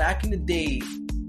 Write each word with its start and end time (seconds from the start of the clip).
back 0.00 0.24
in 0.24 0.30
the 0.30 0.36
day, 0.38 0.80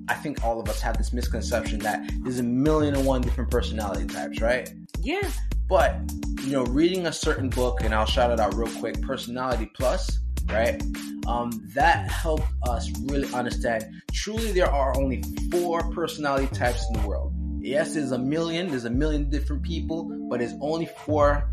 I 0.07 0.13
think 0.13 0.45
all 0.45 0.58
of 0.58 0.69
us 0.69 0.79
had 0.79 0.98
this 0.98 1.12
misconception 1.12 1.79
that 1.79 2.10
there's 2.23 2.40
a 2.40 2.44
million 2.44 2.96
and 2.96 3.05
one 3.05 3.20
different 3.20 3.51
personality 3.51 4.05
types, 4.05 4.40
right? 4.40 4.74
Yeah. 5.01 5.29
But, 5.67 5.97
you 6.44 6.53
know, 6.53 6.63
reading 6.63 7.05
a 7.05 7.11
certain 7.11 7.49
book, 7.49 7.81
and 7.81 7.93
I'll 7.93 8.05
shout 8.05 8.31
it 8.31 8.39
out 8.39 8.54
real 8.55 8.73
quick 8.79 9.02
Personality 9.02 9.70
Plus, 9.75 10.20
right? 10.45 10.81
Um, 11.27 11.52
that 11.75 12.09
helped 12.09 12.47
us 12.65 12.89
really 13.02 13.31
understand 13.34 14.02
truly 14.13 14.54
there 14.54 14.71
are 14.71 14.97
only 14.97 15.21
four 15.51 15.83
personality 15.91 16.47
types 16.55 16.85
in 16.88 17.01
the 17.01 17.05
world. 17.05 17.33
Yes, 17.59 17.95
there's 17.95 18.13
a 18.13 18.17
million, 18.17 18.69
there's 18.69 18.85
a 18.85 18.89
million 18.89 19.29
different 19.29 19.63
people, 19.63 20.05
but 20.29 20.39
there's 20.39 20.55
only 20.61 20.85
four 21.05 21.51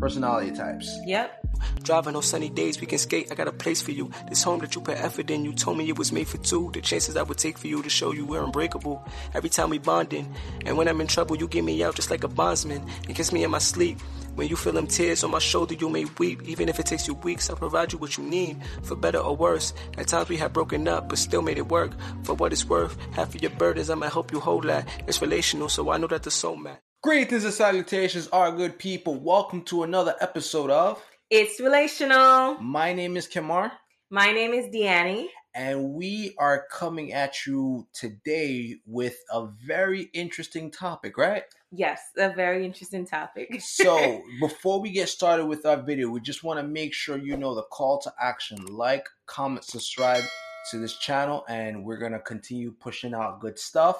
personality 0.00 0.50
types. 0.50 0.90
Yep. 1.04 1.43
Driving 1.82 2.16
on 2.16 2.22
sunny 2.22 2.48
days, 2.48 2.80
we 2.80 2.86
can 2.86 2.98
skate. 2.98 3.30
I 3.30 3.34
got 3.34 3.48
a 3.48 3.52
place 3.52 3.82
for 3.82 3.90
you. 3.90 4.10
This 4.28 4.42
home 4.42 4.60
that 4.60 4.74
you 4.74 4.80
put 4.80 4.98
effort 4.98 5.30
in. 5.30 5.44
You 5.44 5.52
told 5.52 5.78
me 5.78 5.88
it 5.88 5.98
was 5.98 6.12
made 6.12 6.28
for 6.28 6.38
two. 6.38 6.70
The 6.72 6.80
chances 6.80 7.16
I 7.16 7.22
would 7.22 7.38
take 7.38 7.58
for 7.58 7.66
you 7.66 7.82
to 7.82 7.90
show 7.90 8.12
you 8.12 8.24
we're 8.24 8.42
unbreakable. 8.42 9.06
Every 9.34 9.50
time 9.50 9.70
we 9.70 9.78
bonding, 9.78 10.34
and 10.64 10.76
when 10.76 10.88
I'm 10.88 11.00
in 11.00 11.06
trouble, 11.06 11.36
you 11.36 11.48
get 11.48 11.64
me 11.64 11.82
out 11.82 11.94
just 11.96 12.10
like 12.10 12.24
a 12.24 12.28
bondsman. 12.28 12.86
You 13.08 13.14
kiss 13.14 13.32
me 13.32 13.44
in 13.44 13.50
my 13.50 13.58
sleep. 13.58 14.00
When 14.34 14.48
you 14.48 14.56
feel 14.56 14.72
them 14.72 14.88
tears 14.88 15.22
on 15.22 15.30
my 15.30 15.38
shoulder, 15.38 15.74
you 15.74 15.88
may 15.88 16.06
weep. 16.18 16.42
Even 16.42 16.68
if 16.68 16.80
it 16.80 16.86
takes 16.86 17.06
you 17.06 17.14
weeks, 17.14 17.48
I'll 17.48 17.56
provide 17.56 17.92
you 17.92 17.98
what 17.98 18.18
you 18.18 18.24
need, 18.24 18.60
for 18.82 18.96
better 18.96 19.18
or 19.18 19.36
worse. 19.36 19.72
At 19.96 20.08
times 20.08 20.28
we 20.28 20.36
have 20.38 20.52
broken 20.52 20.88
up, 20.88 21.08
but 21.08 21.18
still 21.18 21.42
made 21.42 21.58
it 21.58 21.68
work. 21.68 21.92
For 22.24 22.34
what 22.34 22.52
it's 22.52 22.68
worth, 22.68 22.96
half 23.12 23.34
of 23.34 23.42
your 23.42 23.52
burdens, 23.52 23.90
I 23.90 23.94
might 23.94 24.12
help 24.12 24.32
you 24.32 24.40
hold 24.40 24.64
that. 24.64 24.88
It's 25.06 25.22
relational, 25.22 25.68
so 25.68 25.88
I 25.90 25.98
know 25.98 26.08
that 26.08 26.24
the 26.24 26.32
soul 26.32 26.56
match. 26.56 26.80
Greetings 27.02 27.44
and 27.44 27.52
salutations, 27.52 28.28
our 28.28 28.50
good 28.50 28.78
people. 28.78 29.14
Welcome 29.14 29.62
to 29.64 29.82
another 29.82 30.16
episode 30.20 30.70
of 30.70 31.00
It's 31.36 31.58
relational. 31.58 32.62
My 32.62 32.92
name 32.92 33.16
is 33.16 33.26
Kamar, 33.26 33.72
My 34.08 34.30
name 34.30 34.52
is 34.52 34.66
Deannie. 34.66 35.26
and 35.52 35.94
we 35.94 36.32
are 36.38 36.64
coming 36.70 37.12
at 37.12 37.44
you 37.44 37.88
today 37.92 38.76
with 38.86 39.16
a 39.32 39.48
very 39.66 40.02
interesting 40.14 40.70
topic, 40.70 41.18
right? 41.18 41.42
Yes, 41.72 42.00
a 42.16 42.32
very 42.32 42.64
interesting 42.64 43.04
topic. 43.04 43.60
So, 43.60 44.22
before 44.40 44.80
we 44.80 44.92
get 44.92 45.08
started 45.08 45.46
with 45.46 45.66
our 45.66 45.82
video, 45.82 46.08
we 46.08 46.20
just 46.20 46.44
want 46.44 46.60
to 46.60 46.62
make 46.68 46.94
sure 46.94 47.18
you 47.18 47.36
know 47.36 47.56
the 47.56 47.64
call 47.64 47.98
to 48.02 48.12
action 48.22 48.64
like, 48.66 49.08
comment, 49.26 49.64
subscribe 49.64 50.22
to 50.70 50.78
this 50.78 50.96
channel, 50.98 51.44
and 51.48 51.84
we're 51.84 51.98
going 51.98 52.12
to 52.12 52.20
continue 52.20 52.70
pushing 52.70 53.12
out 53.12 53.40
good 53.40 53.58
stuff. 53.58 53.96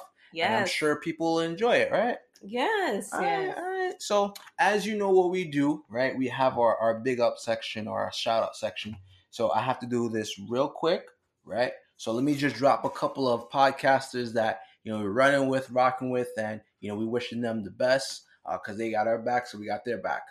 And 0.46 0.60
I'm 0.60 0.68
sure 0.68 1.00
people 1.00 1.34
will 1.34 1.40
enjoy 1.40 1.78
it, 1.78 1.90
right? 1.90 2.18
Yes. 2.46 3.12
All 3.12 3.20
right, 3.20 3.42
yes. 3.42 3.56
all 3.56 3.64
right. 3.64 4.02
So, 4.02 4.34
as 4.58 4.86
you 4.86 4.96
know 4.96 5.10
what 5.10 5.30
we 5.30 5.44
do, 5.44 5.84
right? 5.88 6.16
We 6.16 6.28
have 6.28 6.58
our, 6.58 6.76
our 6.76 7.00
big 7.00 7.20
up 7.20 7.38
section 7.38 7.88
or 7.88 8.00
our 8.00 8.12
shout 8.12 8.42
out 8.42 8.56
section. 8.56 8.96
So, 9.30 9.50
I 9.50 9.62
have 9.62 9.78
to 9.80 9.86
do 9.86 10.08
this 10.08 10.38
real 10.48 10.68
quick, 10.68 11.06
right? 11.44 11.72
So, 11.96 12.12
let 12.12 12.22
me 12.22 12.34
just 12.34 12.56
drop 12.56 12.84
a 12.84 12.90
couple 12.90 13.26
of 13.28 13.50
podcasters 13.50 14.32
that, 14.34 14.60
you 14.84 14.92
know, 14.92 14.98
we're 14.98 15.10
running 15.10 15.48
with, 15.48 15.70
rocking 15.70 16.10
with, 16.10 16.28
and, 16.38 16.60
you 16.80 16.90
know, 16.90 16.96
we 16.96 17.06
wishing 17.06 17.40
them 17.40 17.64
the 17.64 17.70
best 17.70 18.24
because 18.52 18.76
they 18.76 18.90
got 18.90 19.08
our 19.08 19.18
back, 19.18 19.46
so 19.46 19.58
we 19.58 19.66
got 19.66 19.84
their 19.84 19.98
back. 19.98 20.22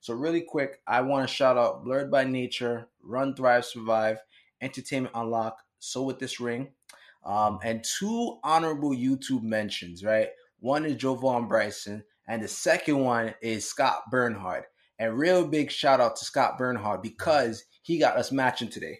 So, 0.00 0.14
really 0.14 0.42
quick, 0.42 0.80
I 0.86 1.00
want 1.00 1.28
to 1.28 1.34
shout 1.34 1.58
out 1.58 1.84
Blurred 1.84 2.12
by 2.12 2.24
Nature, 2.24 2.86
Run, 3.02 3.34
Thrive, 3.34 3.64
Survive, 3.64 4.18
Entertainment 4.60 5.14
Unlock, 5.16 5.58
So 5.80 6.02
With 6.02 6.20
This 6.20 6.38
Ring, 6.38 6.68
um, 7.24 7.58
and 7.64 7.82
two 7.82 8.38
honorable 8.44 8.90
YouTube 8.90 9.42
mentions, 9.42 10.04
right? 10.04 10.28
One 10.60 10.84
is 10.84 10.96
Jovan 10.96 11.48
Bryson, 11.48 12.04
and 12.28 12.42
the 12.42 12.48
second 12.48 12.98
one 12.98 13.34
is 13.42 13.68
Scott 13.68 14.02
Bernhard. 14.10 14.64
And 14.98 15.18
real 15.18 15.46
big 15.46 15.70
shout 15.70 16.00
out 16.00 16.16
to 16.16 16.24
Scott 16.24 16.56
Bernhard 16.56 17.02
because 17.02 17.64
he 17.82 17.98
got 17.98 18.16
us 18.16 18.32
matching 18.32 18.70
today. 18.70 18.98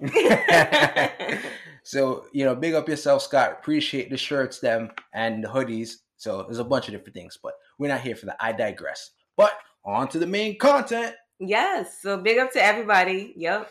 so, 1.84 2.24
you 2.32 2.44
know, 2.44 2.54
big 2.54 2.74
up 2.74 2.88
yourself, 2.88 3.22
Scott. 3.22 3.52
Appreciate 3.52 4.10
the 4.10 4.16
shirts, 4.16 4.58
them, 4.58 4.90
and 5.14 5.44
the 5.44 5.48
hoodies. 5.48 5.94
So 6.16 6.42
there's 6.42 6.58
a 6.58 6.64
bunch 6.64 6.88
of 6.88 6.92
different 6.92 7.14
things, 7.14 7.38
but 7.42 7.54
we're 7.78 7.88
not 7.88 8.00
here 8.00 8.16
for 8.16 8.26
that. 8.26 8.36
I 8.40 8.52
digress. 8.52 9.10
But 9.36 9.52
on 9.84 10.08
to 10.08 10.18
the 10.18 10.26
main 10.26 10.58
content. 10.58 11.14
yes. 11.38 11.98
So 12.02 12.18
big 12.18 12.38
up 12.38 12.52
to 12.52 12.62
everybody. 12.62 13.32
Yep. 13.36 13.70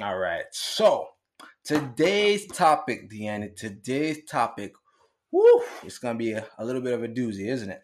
All 0.00 0.18
right. 0.18 0.44
So 0.52 1.08
today's 1.64 2.46
topic, 2.46 3.10
Deanna, 3.10 3.54
today's 3.54 4.24
topic, 4.24 4.72
whoo, 5.30 5.62
it's 5.82 5.98
gonna 5.98 6.18
be 6.18 6.32
a, 6.32 6.46
a 6.58 6.64
little 6.64 6.82
bit 6.82 6.94
of 6.94 7.02
a 7.02 7.08
doozy, 7.08 7.48
isn't 7.48 7.70
it? 7.70 7.82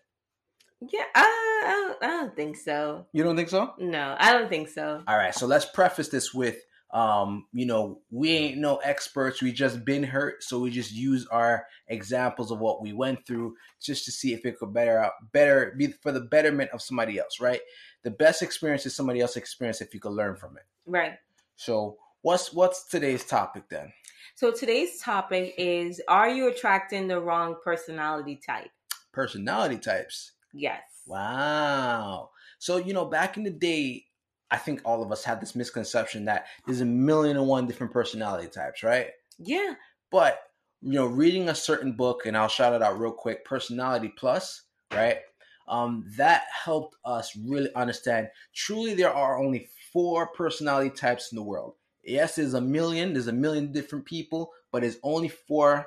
Yeah. 0.81 1.05
I, 1.15 1.63
I, 1.65 1.71
don't, 1.71 2.03
I 2.03 2.07
don't 2.07 2.37
think 2.37 2.57
so. 2.57 3.07
You 3.13 3.25
don't 3.25 3.37
think 3.37 3.49
so? 3.49 3.73
No, 3.79 4.17
I 4.19 4.33
don't 4.33 4.49
think 4.49 4.69
so. 4.69 5.03
All 5.07 5.17
right. 5.17 5.35
So 5.35 5.47
let's 5.47 5.65
preface 5.65 6.09
this 6.09 6.35
with 6.35 6.57
um, 6.93 7.47
you 7.53 7.67
know, 7.67 8.01
we 8.11 8.31
ain't 8.31 8.59
no 8.59 8.77
experts. 8.77 9.43
We 9.43 9.53
just 9.53 9.85
been 9.85 10.05
hurt, 10.05 10.43
so 10.43 10.61
we 10.61 10.71
just 10.71 10.93
use 10.93 11.27
our 11.27 11.67
examples 11.89 12.51
of 12.51 12.61
what 12.61 12.81
we 12.81 12.93
went 12.93 13.27
through 13.27 13.57
just 13.83 14.05
to 14.05 14.13
see 14.13 14.33
if 14.33 14.47
it 14.47 14.59
could 14.59 14.73
better 14.73 14.99
out 14.99 15.13
better 15.33 15.75
be 15.77 15.89
for 15.89 16.13
the 16.13 16.21
betterment 16.21 16.71
of 16.73 16.81
somebody 16.81 17.19
else, 17.19 17.41
right? 17.41 17.61
The 18.05 18.13
best 18.13 18.41
experience 18.41 18.87
is 18.87 18.95
somebody 18.95 19.21
else's 19.21 19.39
experience 19.39 19.81
if 19.81 19.93
you 19.93 20.01
could 20.01 20.13
learn 20.13 20.37
from 20.37 20.57
it. 20.57 20.63
Right. 20.87 21.15
So 21.57 21.97
what's 22.27 22.53
what's 22.53 22.89
today's 22.89 23.25
topic 23.25 23.69
then? 23.71 23.93
So 24.35 24.51
today's 24.51 25.01
topic 25.01 25.55
is 25.57 26.03
Are 26.09 26.29
you 26.29 26.49
attracting 26.49 27.07
the 27.07 27.21
wrong 27.21 27.55
personality 27.63 28.41
type? 28.45 28.71
Personality 29.13 29.79
types. 29.79 30.33
Yes. 30.53 30.83
Wow. 31.07 32.31
So, 32.59 32.79
you 32.79 32.95
know, 32.95 33.05
back 33.05 33.37
in 33.37 33.45
the 33.45 33.51
day, 33.51 34.07
I 34.51 34.57
think 34.57 34.81
all 34.85 35.05
of 35.05 35.13
us 35.13 35.23
had 35.23 35.41
this 35.41 35.55
misconception 35.55 36.25
that 36.25 36.47
there's 36.67 36.81
a 36.81 36.85
million 36.85 37.37
and 37.37 37.47
one 37.47 37.69
different 37.69 37.93
personality 37.93 38.49
types, 38.49 38.83
right? 38.83 39.11
Yeah. 39.39 39.75
But, 40.11 40.41
you 40.83 40.95
know, 40.95 41.07
reading 41.07 41.49
a 41.49 41.55
certain 41.55 41.93
book, 41.93 42.27
and 42.27 42.37
I'll 42.37 42.49
shout 42.49 42.75
it 42.75 42.83
out 42.83 42.99
real 42.99 43.13
quick 43.13 43.45
Personality 43.45 44.13
Plus, 44.19 44.63
right? 44.93 45.19
Um, 45.69 46.05
that 46.17 46.43
helped 46.53 46.97
us 47.05 47.37
really 47.37 47.73
understand 47.77 48.29
truly 48.53 48.95
there 48.95 49.15
are 49.15 49.39
only 49.39 49.69
four 49.93 50.27
personality 50.27 50.91
types 50.91 51.31
in 51.31 51.37
the 51.37 51.43
world. 51.43 51.76
Yes, 52.07 52.37
there's 52.37 52.55
a 52.55 52.61
million, 52.61 53.13
there's 53.13 53.27
a 53.27 53.33
million 53.33 53.73
different 53.73 54.05
people, 54.05 54.53
but 54.71 54.83
there's 54.83 54.99
only 55.03 55.29
four 55.29 55.87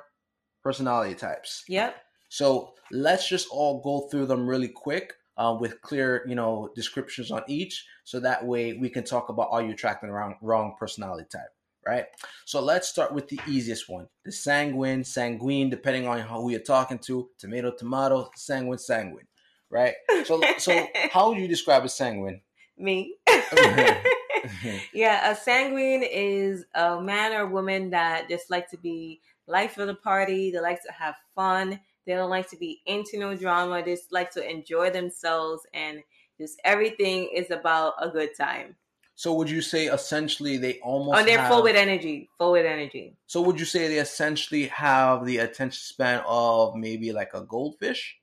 personality 0.62 1.14
types. 1.14 1.64
Yep. 1.68 1.96
So 2.28 2.74
let's 2.92 3.28
just 3.28 3.48
all 3.50 3.80
go 3.80 4.08
through 4.08 4.26
them 4.26 4.46
really 4.46 4.68
quick 4.68 5.14
uh, 5.36 5.56
with 5.58 5.80
clear, 5.80 6.24
you 6.28 6.34
know, 6.34 6.70
descriptions 6.74 7.30
on 7.30 7.42
each, 7.48 7.86
so 8.04 8.20
that 8.20 8.44
way 8.44 8.74
we 8.74 8.90
can 8.90 9.04
talk 9.04 9.30
about 9.30 9.48
are 9.50 9.62
you 9.62 9.72
attracting 9.72 10.10
the 10.10 10.14
wrong, 10.14 10.36
wrong 10.42 10.76
personality 10.78 11.26
type, 11.32 11.48
right? 11.86 12.04
So 12.44 12.60
let's 12.60 12.88
start 12.88 13.14
with 13.14 13.28
the 13.28 13.40
easiest 13.48 13.88
one: 13.88 14.06
the 14.24 14.32
sanguine, 14.32 15.02
sanguine, 15.02 15.70
depending 15.70 16.06
on 16.06 16.20
who 16.20 16.50
you're 16.50 16.60
talking 16.60 16.98
to. 17.00 17.30
Tomato, 17.38 17.72
tomato, 17.72 18.30
sanguine, 18.36 18.78
sanguine, 18.78 19.26
right? 19.70 19.94
So, 20.24 20.42
so 20.58 20.86
how 21.10 21.30
would 21.30 21.38
you 21.38 21.48
describe 21.48 21.84
a 21.84 21.88
sanguine? 21.88 22.42
Me. 22.76 23.16
yeah, 24.92 25.30
a 25.30 25.36
sanguine 25.36 26.02
is 26.02 26.64
a 26.74 27.00
man 27.00 27.32
or 27.32 27.46
woman 27.46 27.90
that 27.90 28.28
just 28.28 28.50
like 28.50 28.68
to 28.70 28.76
be 28.76 29.20
life 29.46 29.78
of 29.78 29.86
the 29.86 29.94
party. 29.94 30.50
They 30.50 30.60
like 30.60 30.82
to 30.82 30.92
have 30.92 31.16
fun. 31.34 31.80
They 32.06 32.14
don't 32.14 32.30
like 32.30 32.48
to 32.50 32.56
be 32.56 32.80
into 32.86 33.18
no 33.18 33.36
drama. 33.36 33.82
They 33.84 33.94
just 33.94 34.12
like 34.12 34.30
to 34.32 34.48
enjoy 34.48 34.90
themselves 34.90 35.62
and 35.74 36.00
just 36.38 36.60
everything 36.64 37.28
is 37.34 37.50
about 37.50 37.94
a 38.00 38.08
good 38.08 38.30
time. 38.36 38.76
So 39.14 39.34
would 39.34 39.50
you 39.50 39.60
say 39.60 39.88
essentially 39.88 40.56
they 40.56 40.78
almost? 40.78 41.20
Oh, 41.20 41.24
they're 41.24 41.38
have, 41.38 41.52
full 41.52 41.62
with 41.62 41.76
energy. 41.76 42.30
Full 42.38 42.52
with 42.52 42.64
energy. 42.64 43.18
So 43.26 43.42
would 43.42 43.58
you 43.58 43.66
say 43.66 43.86
they 43.86 43.98
essentially 43.98 44.68
have 44.68 45.26
the 45.26 45.38
attention 45.38 45.78
span 45.78 46.22
of 46.26 46.74
maybe 46.74 47.12
like 47.12 47.34
a 47.34 47.42
goldfish? 47.42 48.16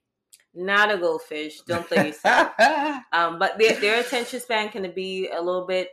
Not 0.55 0.91
a 0.91 0.97
goldfish. 0.97 1.61
Don't 1.67 1.87
play 1.87 2.07
yourself. 2.07 2.49
um, 3.13 3.37
but 3.37 3.59
their, 3.59 3.79
their 3.79 4.01
attention 4.01 4.39
span 4.39 4.69
can 4.69 4.91
be 4.91 5.29
a 5.29 5.39
little 5.39 5.67
bit 5.67 5.89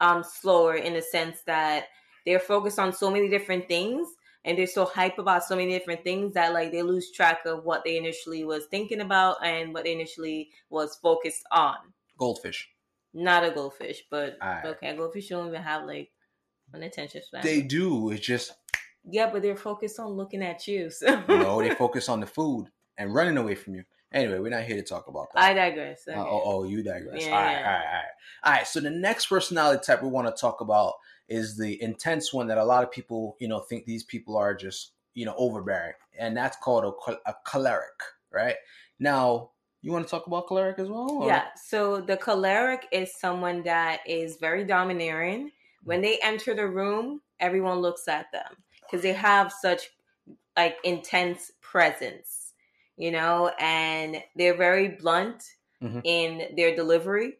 um, 0.00 0.24
slower 0.24 0.74
in 0.74 0.94
the 0.94 1.02
sense 1.02 1.42
that 1.46 1.86
they're 2.26 2.38
focused 2.38 2.78
on 2.78 2.92
so 2.92 3.10
many 3.10 3.28
different 3.28 3.68
things 3.68 4.08
and 4.44 4.56
they're 4.56 4.66
so 4.66 4.84
hype 4.84 5.18
about 5.18 5.44
so 5.44 5.54
many 5.54 5.70
different 5.70 6.02
things 6.02 6.34
that 6.34 6.52
like 6.52 6.72
they 6.72 6.82
lose 6.82 7.10
track 7.10 7.40
of 7.46 7.64
what 7.64 7.84
they 7.84 7.96
initially 7.96 8.44
was 8.44 8.66
thinking 8.70 9.00
about 9.00 9.36
and 9.44 9.74
what 9.74 9.84
they 9.84 9.92
initially 9.92 10.50
was 10.70 10.96
focused 10.96 11.44
on. 11.50 11.76
goldfish. 12.18 12.68
Not 13.12 13.44
a 13.44 13.50
goldfish, 13.50 14.04
but 14.08 14.38
okay, 14.64 14.96
goldfish 14.96 15.28
don't 15.28 15.48
even 15.48 15.62
have 15.62 15.84
like 15.84 16.10
an 16.72 16.84
attention 16.84 17.22
span. 17.22 17.42
They 17.42 17.60
do. 17.60 18.10
It's 18.10 18.24
just 18.24 18.52
yeah, 19.04 19.30
but 19.30 19.42
they're 19.42 19.56
focused 19.56 19.98
on 19.98 20.10
looking 20.10 20.42
at 20.42 20.66
you. 20.68 20.90
So 20.90 21.22
no. 21.28 21.60
They 21.60 21.74
focus 21.74 22.08
on 22.08 22.20
the 22.20 22.26
food 22.26 22.66
and 22.98 23.12
running 23.12 23.36
away 23.36 23.56
from 23.56 23.74
you. 23.74 23.84
Anyway, 24.12 24.38
we're 24.40 24.50
not 24.50 24.64
here 24.64 24.76
to 24.76 24.82
talk 24.82 25.06
about 25.08 25.28
that. 25.34 25.42
I 25.42 25.52
digress. 25.54 26.06
Uh, 26.08 26.12
oh, 26.16 26.42
oh, 26.44 26.64
you 26.64 26.82
digress. 26.82 27.24
Yeah. 27.24 27.30
All 27.36 27.42
right, 27.42 27.56
all 27.56 27.62
right, 27.62 27.64
all 27.64 27.72
right. 27.74 28.04
All 28.44 28.52
right. 28.52 28.66
So 28.66 28.80
the 28.80 28.90
next 28.90 29.26
personality 29.26 29.82
type 29.86 30.02
we 30.02 30.08
want 30.08 30.26
to 30.34 30.40
talk 30.40 30.60
about 30.60 30.94
is 31.28 31.56
the 31.56 31.80
intense 31.80 32.32
one 32.32 32.48
that 32.48 32.58
a 32.58 32.64
lot 32.64 32.82
of 32.82 32.90
people, 32.90 33.36
you 33.38 33.46
know, 33.46 33.60
think 33.60 33.84
these 33.84 34.02
people 34.02 34.36
are 34.36 34.52
just, 34.54 34.92
you 35.14 35.24
know, 35.26 35.34
overbearing, 35.38 35.92
and 36.18 36.36
that's 36.36 36.56
called 36.56 36.84
a, 37.06 37.12
a 37.30 37.34
choleric, 37.44 38.00
right? 38.32 38.56
Now, 38.98 39.50
you 39.82 39.92
want 39.92 40.04
to 40.06 40.10
talk 40.10 40.26
about 40.26 40.46
choleric 40.48 40.78
as 40.80 40.88
well? 40.88 41.08
or- 41.10 41.26
Yeah. 41.28 41.44
So 41.56 42.00
the 42.00 42.16
choleric 42.16 42.86
is 42.92 43.14
someone 43.14 43.62
that 43.62 44.00
is 44.06 44.36
very 44.38 44.64
domineering, 44.64 45.52
When 45.84 46.02
they 46.02 46.18
enter 46.22 46.52
the 46.54 46.66
room, 46.66 47.22
everyone 47.38 47.78
looks 47.78 48.06
at 48.08 48.30
them 48.32 48.56
because 48.82 49.02
they 49.02 49.12
have 49.14 49.50
such 49.52 49.88
like 50.56 50.76
intense 50.84 51.52
presence, 51.62 52.39
you 53.00 53.10
know, 53.10 53.50
and 53.58 54.22
they're 54.36 54.56
very 54.56 54.88
blunt 54.88 55.42
Mhm. 55.82 56.02
in 56.04 56.54
their 56.56 56.76
delivery. 56.76 57.38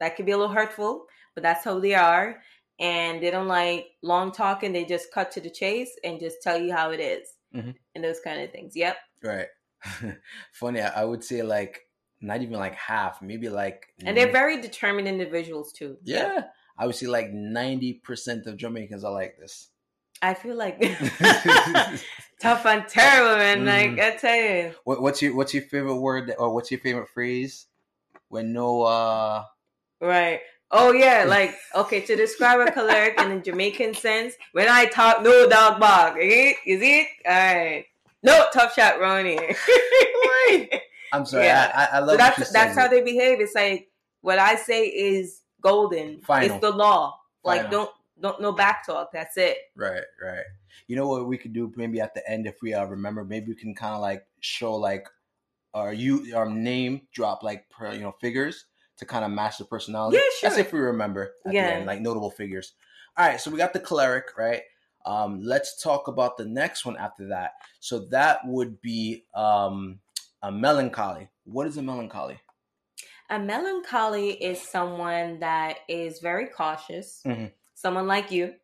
That 0.00 0.16
could 0.16 0.26
be 0.26 0.32
a 0.32 0.36
little 0.38 0.52
hurtful, 0.54 1.06
but 1.34 1.42
that's 1.42 1.64
how 1.64 1.80
they 1.80 1.94
are. 1.94 2.42
And 2.78 3.22
they 3.22 3.30
don't 3.30 3.48
like 3.48 3.92
long 4.02 4.32
talking. 4.32 4.72
They 4.72 4.84
just 4.84 5.12
cut 5.12 5.30
to 5.32 5.40
the 5.40 5.50
chase 5.50 5.92
and 6.04 6.20
just 6.20 6.42
tell 6.42 6.58
you 6.60 6.72
how 6.72 6.90
it 6.90 7.00
is 7.00 7.24
Mhm. 7.54 7.74
and 7.94 8.04
those 8.04 8.20
kind 8.20 8.42
of 8.42 8.50
things. 8.52 8.76
Yep. 8.76 8.96
Right. 9.22 9.48
Funny. 10.52 10.80
I 10.80 11.04
would 11.04 11.24
say 11.24 11.42
like 11.42 11.88
not 12.20 12.40
even 12.42 12.58
like 12.58 12.74
half, 12.74 13.20
maybe 13.22 13.48
like 13.48 13.86
And 14.04 14.16
they're 14.16 14.30
very 14.30 14.60
determined 14.60 15.08
individuals 15.08 15.72
too. 15.72 15.96
yeah. 16.04 16.48
I 16.78 16.86
would 16.86 16.94
say 16.96 17.06
like 17.06 17.30
ninety 17.32 17.94
percent 17.94 18.46
of 18.46 18.56
Jamaicans 18.56 19.04
are 19.04 19.12
like 19.12 19.36
this. 19.38 19.70
I 20.22 20.34
feel 20.34 20.54
like 20.56 20.78
tough 22.40 22.64
and 22.66 22.86
terrible, 22.88 23.36
man. 23.36 23.64
Mhm. 23.64 23.96
Like 23.96 24.00
I 24.14 24.16
tell 24.16 24.36
you, 24.36 24.74
What, 24.84 25.02
what's 25.02 25.20
your 25.22 25.34
what's 25.34 25.52
your 25.54 25.64
favorite 25.64 25.96
word 25.96 26.28
that- 26.28 26.36
or 26.38 26.54
what's 26.54 26.70
your 26.70 26.80
favorite 26.80 27.08
phrase 27.08 27.66
when 28.28 28.52
no 28.52 28.82
uh 28.82 29.44
right? 30.00 30.40
Oh 30.70 30.92
yeah, 30.92 31.24
like 31.28 31.54
okay 31.74 32.00
to 32.02 32.16
describe 32.16 32.60
a 32.60 32.70
choleric 32.70 33.20
in 33.20 33.32
a 33.32 33.40
Jamaican 33.40 33.94
sense. 33.94 34.34
When 34.52 34.68
I 34.68 34.86
talk, 34.86 35.22
no 35.22 35.48
dog 35.48 35.80
bark. 35.80 36.16
eh? 36.20 36.54
Is 36.66 36.80
it 36.82 37.08
all 37.26 37.32
right? 37.34 37.84
No 38.22 38.46
tough 38.52 38.74
shot, 38.74 39.00
Ronnie. 39.00 39.38
I'm 41.12 41.26
sorry, 41.26 41.44
Yeah. 41.46 41.70
I, 41.74 41.96
I, 41.96 42.00
love 42.00 42.10
so 42.10 42.16
that's 42.16 42.52
that's 42.52 42.76
how 42.76 42.88
they 42.88 43.02
behave. 43.02 43.40
It's 43.40 43.54
like 43.54 43.88
what 44.22 44.38
I 44.38 44.54
say 44.56 44.86
is 44.86 45.40
golden. 45.60 46.20
Final. 46.22 46.48
It's 46.48 46.60
the 46.60 46.70
law. 46.70 47.18
Like 47.44 47.70
don't 47.70 47.90
don't 48.22 48.40
no 48.40 48.52
back 48.52 48.86
talk. 48.86 49.10
That's 49.12 49.36
it. 49.36 49.58
Right, 49.76 50.04
right. 50.22 50.44
You 50.86 50.96
know 50.96 51.08
what 51.08 51.26
we 51.26 51.36
could 51.36 51.52
do 51.52 51.72
maybe 51.76 52.00
at 52.00 52.14
the 52.14 52.28
end 52.30 52.46
if 52.46 52.62
we 52.62 52.72
uh, 52.74 52.84
remember, 52.86 53.24
maybe 53.24 53.48
we 53.48 53.54
can 53.54 53.74
kind 53.74 53.94
of 53.94 54.00
like 54.00 54.24
show 54.40 54.74
like 54.74 55.06
our 55.74 55.92
you 55.92 56.34
our 56.36 56.48
name 56.48 57.02
drop 57.12 57.42
like 57.42 57.68
per, 57.70 57.92
you 57.92 58.00
know 58.00 58.14
figures 58.20 58.66
to 58.98 59.06
kind 59.06 59.24
of 59.24 59.30
match 59.30 59.58
the 59.58 59.64
personality. 59.64 60.16
Yeah, 60.16 60.22
That's 60.42 60.54
sure. 60.56 60.64
if 60.64 60.72
we 60.72 60.80
remember. 60.80 61.34
At 61.46 61.54
Yeah. 61.54 61.66
The 61.66 61.72
end, 61.74 61.86
like 61.86 62.00
notable 62.00 62.30
figures. 62.30 62.74
All 63.16 63.26
right, 63.26 63.40
so 63.40 63.50
we 63.50 63.58
got 63.58 63.72
the 63.72 63.80
choleric, 63.80 64.36
right? 64.38 64.62
Um, 65.04 65.40
let's 65.42 65.82
talk 65.82 66.08
about 66.08 66.36
the 66.36 66.44
next 66.44 66.86
one 66.86 66.96
after 66.96 67.26
that. 67.28 67.52
So 67.80 68.06
that 68.10 68.40
would 68.46 68.80
be 68.80 69.24
um, 69.34 69.98
a 70.42 70.52
melancholy. 70.52 71.28
What 71.44 71.66
is 71.66 71.76
a 71.76 71.82
melancholy? 71.82 72.38
A 73.30 73.38
melancholy 73.38 74.30
is 74.42 74.60
someone 74.60 75.40
that 75.40 75.78
is 75.88 76.20
very 76.20 76.46
cautious. 76.48 77.22
Mhm. 77.26 77.50
Someone 77.82 78.06
like 78.06 78.30
you. 78.30 78.54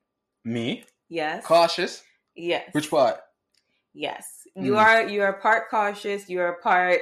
Me, 0.45 0.85
Yes. 1.09 1.45
cautious. 1.45 2.05
yes. 2.37 2.69
Which 2.73 2.89
part? 2.89 3.19
Yes. 3.93 4.47
You 4.55 4.75
Mm. 4.75 4.79
are 4.79 5.09
you 5.09 5.23
are 5.23 5.33
part 5.41 5.69
cautious, 5.71 6.31
you're 6.31 6.53
part 6.63 7.01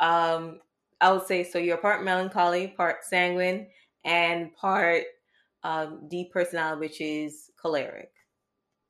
um 0.00 0.60
I 1.02 1.12
would 1.12 1.26
say 1.26 1.44
so 1.44 1.58
you're 1.58 1.76
part 1.76 2.02
melancholy, 2.02 2.68
part 2.68 3.04
sanguine, 3.04 3.68
and 4.04 4.54
part 4.56 5.04
um 5.62 6.08
deep 6.08 6.32
personality, 6.32 6.80
which 6.80 7.00
is 7.02 7.50
choleric. 7.60 8.10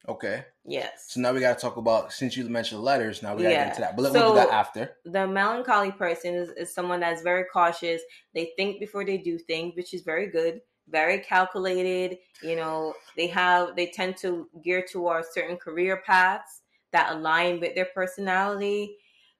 Okay. 0.08 0.44
Yes. 0.64 1.06
So 1.08 1.20
now 1.20 1.32
we 1.32 1.40
got 1.40 1.58
to 1.58 1.60
talk 1.60 1.76
about 1.76 2.12
since 2.12 2.36
you 2.36 2.48
mentioned 2.48 2.82
letters. 2.82 3.20
Now 3.20 3.34
we 3.34 3.42
got 3.42 3.48
to 3.48 3.54
Yeah. 3.54 3.64
get 3.64 3.68
into 3.72 3.80
that, 3.80 3.96
but 3.96 4.12
we'll 4.12 4.28
do 4.28 4.34
that 4.34 4.50
after. 4.50 4.96
the 5.04 5.26
melancholy 5.26 5.90
person 5.90 6.34
is, 6.36 6.50
is 6.50 6.72
someone 6.72 7.00
that's 7.00 7.22
very 7.22 7.44
cautious. 7.52 8.00
They 8.32 8.52
think 8.56 8.78
before 8.78 9.04
they 9.04 9.18
do 9.18 9.38
things, 9.38 9.74
which 9.74 9.92
is 9.92 10.02
very 10.02 10.28
good. 10.28 10.60
Very 10.90 11.18
calculated. 11.18 12.18
You 12.42 12.56
know, 12.56 12.94
they 13.16 13.26
have 13.28 13.76
they 13.76 13.86
tend 13.86 14.16
to 14.18 14.48
gear 14.62 14.84
towards 14.90 15.28
certain 15.32 15.56
career 15.56 16.02
paths 16.04 16.62
that 16.92 17.12
align 17.14 17.60
with 17.60 17.74
their 17.74 17.88
personality. 17.94 18.96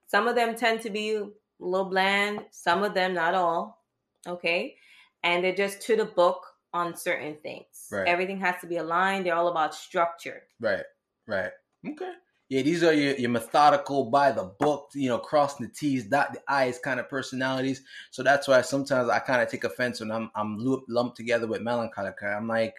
Some 0.06 0.28
of 0.28 0.34
them 0.34 0.54
tend 0.54 0.80
to 0.82 0.90
be 0.90 1.14
a 1.14 1.28
little 1.58 1.88
bland. 1.88 2.46
Some 2.50 2.82
of 2.82 2.94
them, 2.94 3.14
not 3.14 3.34
all. 3.34 3.84
Okay, 4.26 4.76
and 5.22 5.42
they're 5.42 5.54
just 5.54 5.80
to 5.82 5.96
the 5.96 6.04
book 6.04 6.46
on 6.72 6.96
certain 6.96 7.36
things. 7.42 7.88
Right. 7.90 8.06
Everything 8.06 8.38
has 8.40 8.60
to 8.60 8.66
be 8.66 8.76
aligned. 8.76 9.26
They're 9.26 9.34
all 9.34 9.48
about 9.48 9.74
structure. 9.74 10.42
Right, 10.60 10.84
right. 11.26 11.50
Okay. 11.88 12.12
Yeah, 12.50 12.62
these 12.62 12.82
are 12.82 12.92
your, 12.92 13.14
your 13.14 13.30
methodical, 13.30 14.10
by 14.10 14.32
the 14.32 14.42
book, 14.42 14.90
you 14.92 15.08
know, 15.08 15.18
crossing 15.18 15.66
the 15.66 15.72
T's, 15.72 16.04
dot 16.04 16.32
the 16.34 16.40
I's 16.48 16.80
kind 16.80 16.98
of 16.98 17.08
personalities. 17.08 17.82
So 18.10 18.24
that's 18.24 18.48
why 18.48 18.60
sometimes 18.62 19.08
I 19.08 19.20
kind 19.20 19.40
of 19.40 19.48
take 19.48 19.62
offense 19.64 20.00
when 20.00 20.10
I'm 20.10 20.30
I'm 20.34 20.58
lumped 20.88 21.16
together 21.16 21.46
with 21.46 21.62
melancholic. 21.62 22.16
I'm 22.22 22.48
like, 22.48 22.74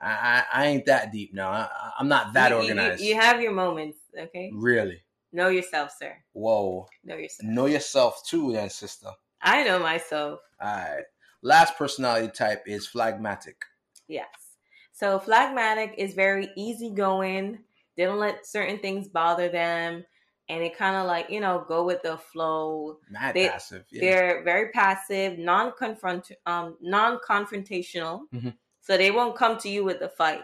I, 0.00 0.44
I, 0.52 0.66
ain't 0.66 0.84
that 0.86 1.10
deep 1.10 1.32
now. 1.34 1.50
I, 1.50 1.68
I'm 1.98 2.06
not 2.08 2.34
that 2.34 2.50
You- 2.50 2.56
you- 2.56 2.62
organized. 2.64 3.02
You, 3.02 3.14
have 3.16 3.40
your 3.40 3.52
moments. 3.52 3.98
Okay, 4.16 4.50
Really? 4.54 5.02
know 5.32 5.48
yourself, 5.48 5.90
sir. 5.98 6.14
Whoa. 6.34 6.86
Know 7.02 7.16
yourself. 7.16 7.50
Know 7.50 7.66
yourself 7.66 8.22
too, 8.26 8.52
then, 8.52 8.68
sister. 8.70 9.08
I 9.40 9.64
know 9.64 9.78
myself. 9.78 10.40
All 10.60 10.68
right. 10.68 11.04
Last 11.42 11.78
personality 11.78 12.28
type 12.28 12.64
is 12.66 12.86
phlegmatic. 12.86 13.56
Yes. 14.06 14.26
So 14.92 15.18
phlegmatic 15.18 15.94
is 15.96 16.12
very 16.14 16.50
easygoing. 16.56 17.60
They 17.98 18.04
don't 18.04 18.18
let 18.20 18.46
certain 18.46 18.78
things 18.78 19.08
bother 19.08 19.48
them, 19.50 20.04
and 20.48 20.62
it 20.62 20.78
kind 20.78 20.96
of 20.96 21.06
like 21.06 21.28
you 21.28 21.40
know 21.40 21.64
go 21.68 21.84
with 21.84 22.00
the 22.02 22.16
flow. 22.16 22.98
Mad 23.10 23.34
They- 23.34 23.48
passive. 23.50 23.84
Yeah. 23.90 24.00
They're 24.00 24.44
very 24.44 24.70
passive, 24.70 25.38
non-confront, 25.38 26.30
um, 26.46 26.78
non-confrontational. 26.80 28.20
Mhm. 28.34 28.56
So 28.80 28.96
they 28.96 29.10
won't 29.10 29.36
come 29.36 29.58
to 29.58 29.68
you 29.68 29.84
with 29.84 29.98
the 30.00 30.08
fight. 30.08 30.42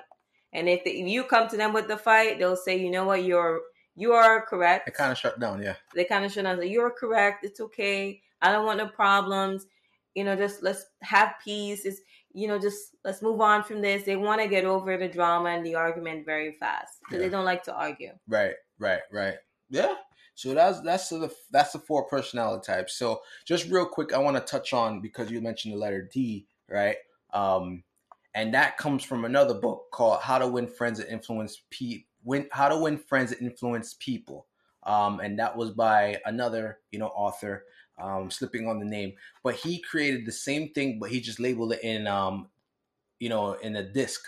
And 0.52 0.68
if, 0.68 0.82
if 0.84 1.06
you 1.08 1.24
come 1.24 1.48
to 1.48 1.56
them 1.56 1.72
with 1.72 1.88
the 1.88 1.96
fight, 1.96 2.38
they'll 2.38 2.56
say, 2.56 2.76
you 2.76 2.90
know 2.90 3.04
what, 3.04 3.24
you're 3.24 3.60
you 3.96 4.12
are 4.12 4.44
correct. 4.44 4.86
They 4.86 4.92
kind 4.92 5.12
of 5.12 5.18
shut 5.18 5.38
down. 5.38 5.62
Yeah. 5.62 5.76
they 5.94 6.04
kind 6.04 6.24
of 6.24 6.32
shut 6.32 6.42
know 6.44 6.56
that 6.56 6.68
you're 6.68 6.90
correct. 6.90 7.44
It's 7.44 7.60
okay. 7.60 8.20
I 8.42 8.50
don't 8.52 8.66
want 8.66 8.78
no 8.78 8.88
problems. 8.88 9.66
You 10.16 10.24
know, 10.24 10.34
just 10.36 10.62
let's 10.62 10.86
have 11.02 11.34
peace. 11.44 11.84
It's 11.84 12.00
you 12.34 12.48
know, 12.48 12.58
just 12.58 12.96
let's 13.04 13.22
move 13.22 13.40
on 13.40 13.62
from 13.62 13.81
this. 13.81 14.02
They 14.02 14.16
want 14.16 14.42
to 14.42 14.48
get 14.48 14.64
over 14.64 14.96
the 14.96 15.08
drama 15.08 15.50
and 15.50 15.64
the 15.64 15.76
argument 15.76 16.26
very 16.26 16.56
fast 16.58 16.98
because 17.00 17.20
Yeah. 17.20 17.26
they 17.26 17.31
don't 17.31 17.44
like 17.44 17.62
to 17.64 17.75
argue. 17.75 18.10
Right, 18.28 18.54
right, 18.78 19.00
right. 19.12 19.36
Yeah. 19.70 19.94
So 20.34 20.52
that's 20.52 20.81
that's 20.81 21.08
the 21.08 21.32
that's 21.52 21.72
the 21.72 21.78
four 21.78 22.04
personality 22.06 22.64
types. 22.66 22.96
So 22.96 23.22
just 23.44 23.70
real 23.70 23.86
quick, 23.86 24.12
I 24.12 24.19
want 24.19 24.36
to 24.36 24.42
touch 24.42 24.72
on 24.72 25.00
because 25.00 25.31
you 25.31 25.40
mentioned 25.40 25.75
the 25.75 25.78
letter 25.78 26.08
D, 26.12 26.46
right? 26.69 26.96
Um, 27.32 27.84
and 28.34 28.52
that 28.52 28.76
comes 28.78 29.04
from 29.04 29.25
another 29.25 29.54
book 29.54 29.84
called 29.92 30.20
How 30.20 30.38
to 30.38 30.48
Win 30.48 30.66
Friends 30.66 30.98
and 30.98 31.08
Influence 31.08 31.62
Pe- 31.70 32.04
Win 32.25 32.48
How 32.50 32.68
to 32.68 32.76
Win 32.76 32.99
Friends 32.99 33.30
and 33.30 33.42
Influence 33.49 33.94
People. 34.00 34.49
Um, 34.82 35.20
and 35.20 35.38
that 35.38 35.56
was 35.56 35.70
by 35.70 36.20
another, 36.26 36.80
you 36.90 36.99
know, 36.99 37.06
author. 37.09 37.64
Um, 37.96 38.28
slipping 38.28 38.66
on 38.66 38.80
the 38.80 38.84
name, 38.84 39.12
but 39.44 39.54
he 39.54 39.80
created 39.80 40.26
the 40.26 40.32
same 40.32 40.70
thing, 40.70 40.98
but 40.98 41.10
he 41.10 41.20
just 41.20 41.38
labeled 41.38 41.74
it 41.74 41.84
in, 41.84 42.08
um, 42.08 42.48
you 43.20 43.28
know, 43.28 43.52
in 43.52 43.76
a 43.76 43.84
DISC 43.84 44.20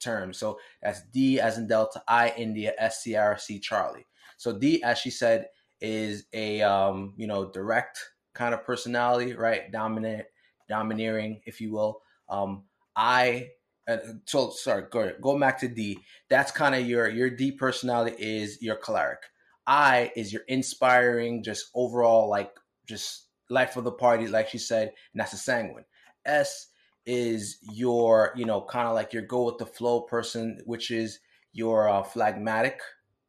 term. 0.00 0.32
So 0.32 0.58
that's 0.82 1.02
D 1.12 1.40
as 1.40 1.58
in 1.58 1.66
Delta, 1.66 2.02
I 2.08 2.32
India, 2.36 2.72
S 2.78 3.02
C 3.02 3.14
R 3.16 3.38
C 3.38 3.58
Charlie. 3.58 4.06
So 4.36 4.56
D, 4.56 4.82
as 4.82 4.98
she 4.98 5.10
said, 5.10 5.48
is 5.80 6.24
a 6.32 6.62
um, 6.62 7.14
you 7.16 7.26
know 7.26 7.50
direct 7.50 7.98
kind 8.34 8.54
of 8.54 8.64
personality, 8.64 9.34
right? 9.34 9.70
Dominant, 9.70 10.26
domineering, 10.68 11.40
if 11.46 11.60
you 11.60 11.72
will. 11.72 12.02
Um, 12.28 12.64
I 12.96 13.50
uh, 13.88 13.98
so 14.24 14.50
sorry, 14.50 14.84
go 14.90 15.12
go 15.20 15.38
back 15.38 15.58
to 15.60 15.68
D. 15.68 15.98
That's 16.28 16.50
kind 16.52 16.74
of 16.74 16.86
your 16.86 17.08
your 17.08 17.30
D 17.30 17.52
personality 17.52 18.16
is 18.18 18.62
your 18.62 18.76
choleric. 18.76 19.22
I 19.66 20.10
is 20.16 20.32
your 20.32 20.42
inspiring, 20.48 21.42
just 21.42 21.70
overall 21.74 22.28
like 22.28 22.50
just 22.90 23.26
life 23.48 23.76
of 23.76 23.84
the 23.84 23.92
party, 23.92 24.26
like 24.28 24.48
she 24.48 24.58
said, 24.58 24.88
and 25.12 25.20
that's 25.20 25.32
a 25.32 25.38
sanguine. 25.38 25.84
S 26.26 26.66
is 27.06 27.58
your 27.62 28.32
you 28.36 28.44
know 28.44 28.60
kind 28.60 28.86
of 28.86 28.94
like 28.94 29.12
your 29.12 29.22
go 29.22 29.44
with 29.44 29.58
the 29.58 29.66
flow 29.66 30.02
person, 30.02 30.60
which 30.66 30.90
is 30.90 31.20
your 31.52 31.88
uh, 31.88 32.02
phlegmatic, 32.02 32.78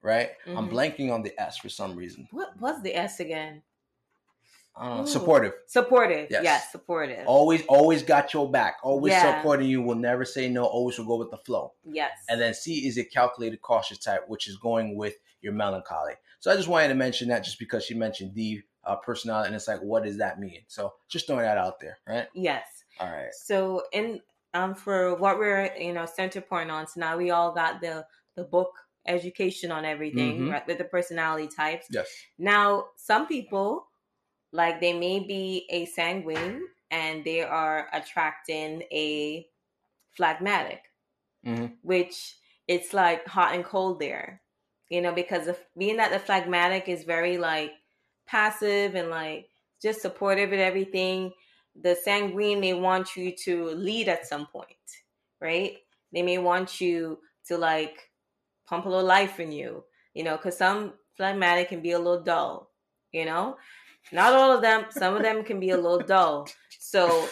right? 0.02 0.32
I'm 0.46 0.68
Mhm. 0.68 0.72
blanking 0.74 1.12
on 1.12 1.24
the 1.24 1.34
S 1.40 1.58
for 1.58 1.70
some 1.70 1.96
reason. 1.96 2.28
What 2.32 2.60
was 2.60 2.82
the 2.84 2.94
S 2.96 3.20
again? 3.20 3.64
I 4.76 4.88
don't 4.88 4.98
know. 4.98 5.04
Ooh. 5.04 5.08
Supportive. 5.08 5.54
Supportive. 5.68 6.28
Yes. 6.32 6.44
Yes, 6.44 6.72
supportive. 6.72 7.28
Always, 7.28 7.64
always 7.68 8.04
got 8.04 8.34
your 8.34 8.50
back. 8.50 8.78
Always 8.84 9.12
Yeah. 9.12 9.38
supporting 9.40 9.68
you. 9.68 9.82
Will 9.82 9.96
never 9.96 10.24
say 10.24 10.48
no. 10.50 10.64
Always 10.66 10.98
will 10.98 11.06
go 11.08 11.18
with 11.18 11.30
the 11.32 11.38
flow. 11.38 11.74
Yes. 11.84 12.12
And 12.30 12.40
then 12.40 12.54
C 12.54 12.88
is 12.88 12.98
a 12.98 13.04
calculated, 13.04 13.62
cautious 13.62 13.98
type, 13.98 14.24
which 14.28 14.48
is 14.48 14.58
going 14.58 14.96
with 14.96 15.16
your 15.42 15.54
melancholy. 15.54 16.14
So 16.40 16.52
I 16.52 16.56
just 16.56 16.70
wanted 16.70 16.88
to 16.90 16.96
mention 16.96 17.28
that 17.30 17.44
just 17.44 17.60
because 17.60 17.84
she 17.84 17.94
mentioned 17.96 18.34
D 18.34 18.62
uh, 18.84 18.96
personality, 18.98 19.48
and 19.48 19.56
it's 19.56 19.68
like, 19.68 19.82
what 19.82 20.04
does 20.04 20.18
that 20.18 20.40
mean? 20.40 20.62
So 20.68 20.94
just 21.10 21.28
throwing 21.28 21.44
that 21.44 21.58
out 21.58 21.80
there, 21.80 21.98
right? 22.08 22.28
yes. 22.34 22.66
All 23.00 23.10
right. 23.12 23.34
So 23.34 23.84
in 23.94 24.22
um 24.54 24.76
for 24.76 25.16
what 25.16 25.38
we're 25.40 25.72
you 25.78 25.94
know 25.94 26.06
center 26.06 26.42
point 26.42 26.70
on, 26.72 26.88
so 26.88 27.00
now 27.00 27.18
we 27.18 27.32
all 27.32 27.54
got 27.54 27.82
the 27.82 28.06
the 28.36 28.44
book 28.44 28.72
education 29.08 29.72
on 29.72 29.84
everything, 29.86 30.42
Mhm. 30.42 30.52
right? 30.52 30.68
With 30.68 30.78
the 30.78 30.84
personality 30.86 31.48
types. 31.48 31.88
Yes. 31.90 32.08
Now, 32.38 32.90
some 32.98 33.26
people, 33.28 33.88
like 34.52 34.80
they 34.80 34.94
may 34.94 35.20
be 35.20 35.66
a 35.72 35.86
sanguine 35.86 36.62
and 36.92 37.24
they 37.24 37.42
are 37.42 37.90
attracting 37.94 38.84
a 38.92 39.48
phlegmatic. 40.16 40.84
Mhm. 41.46 41.78
which 41.82 42.36
it's 42.68 42.94
like 42.94 43.26
hot 43.26 43.56
and 43.56 43.66
cold 43.66 44.00
there. 44.00 44.44
You 44.90 45.02
know, 45.02 45.12
because 45.14 45.48
of 45.48 45.58
being 45.76 45.98
that 45.98 46.12
the 46.12 46.20
phlegmatic 46.20 46.88
is 46.88 47.04
very 47.04 47.38
like 47.40 47.74
passive 48.32 48.96
and 48.96 49.10
like 49.10 49.50
just 49.82 50.02
supportive 50.02 50.54
and 50.54 50.62
everything, 50.62 51.32
the 51.80 51.96
sanguine 52.04 52.62
may 52.62 52.74
want 52.74 53.16
you 53.18 53.36
to 53.44 53.66
lead 53.72 54.08
at 54.08 54.26
some 54.26 54.48
point, 54.48 54.68
right? 55.42 55.78
They 56.14 56.22
may 56.22 56.38
want 56.38 56.80
you 56.80 57.20
to 57.48 57.58
like 57.58 58.10
pump 58.68 58.86
a 58.86 58.90
little 58.90 59.06
life 59.06 59.40
in 59.40 59.52
you, 59.52 59.84
you 60.14 60.24
know, 60.24 60.38
because 60.38 60.58
some 60.58 60.94
phlegmatic 61.18 61.70
can 61.70 61.82
be 61.82 61.92
a 61.92 62.00
little 62.00 62.24
dull, 62.24 62.72
you 63.12 63.26
know. 63.26 63.58
Not 64.12 64.34
all 64.34 64.56
of 64.56 64.62
them. 64.62 64.86
Some 64.90 65.16
of 65.16 65.22
them 65.22 65.44
can 65.44 65.60
be 65.60 65.70
a 65.70 65.78
little 65.78 66.00
dull. 66.00 66.50
So 66.80 67.28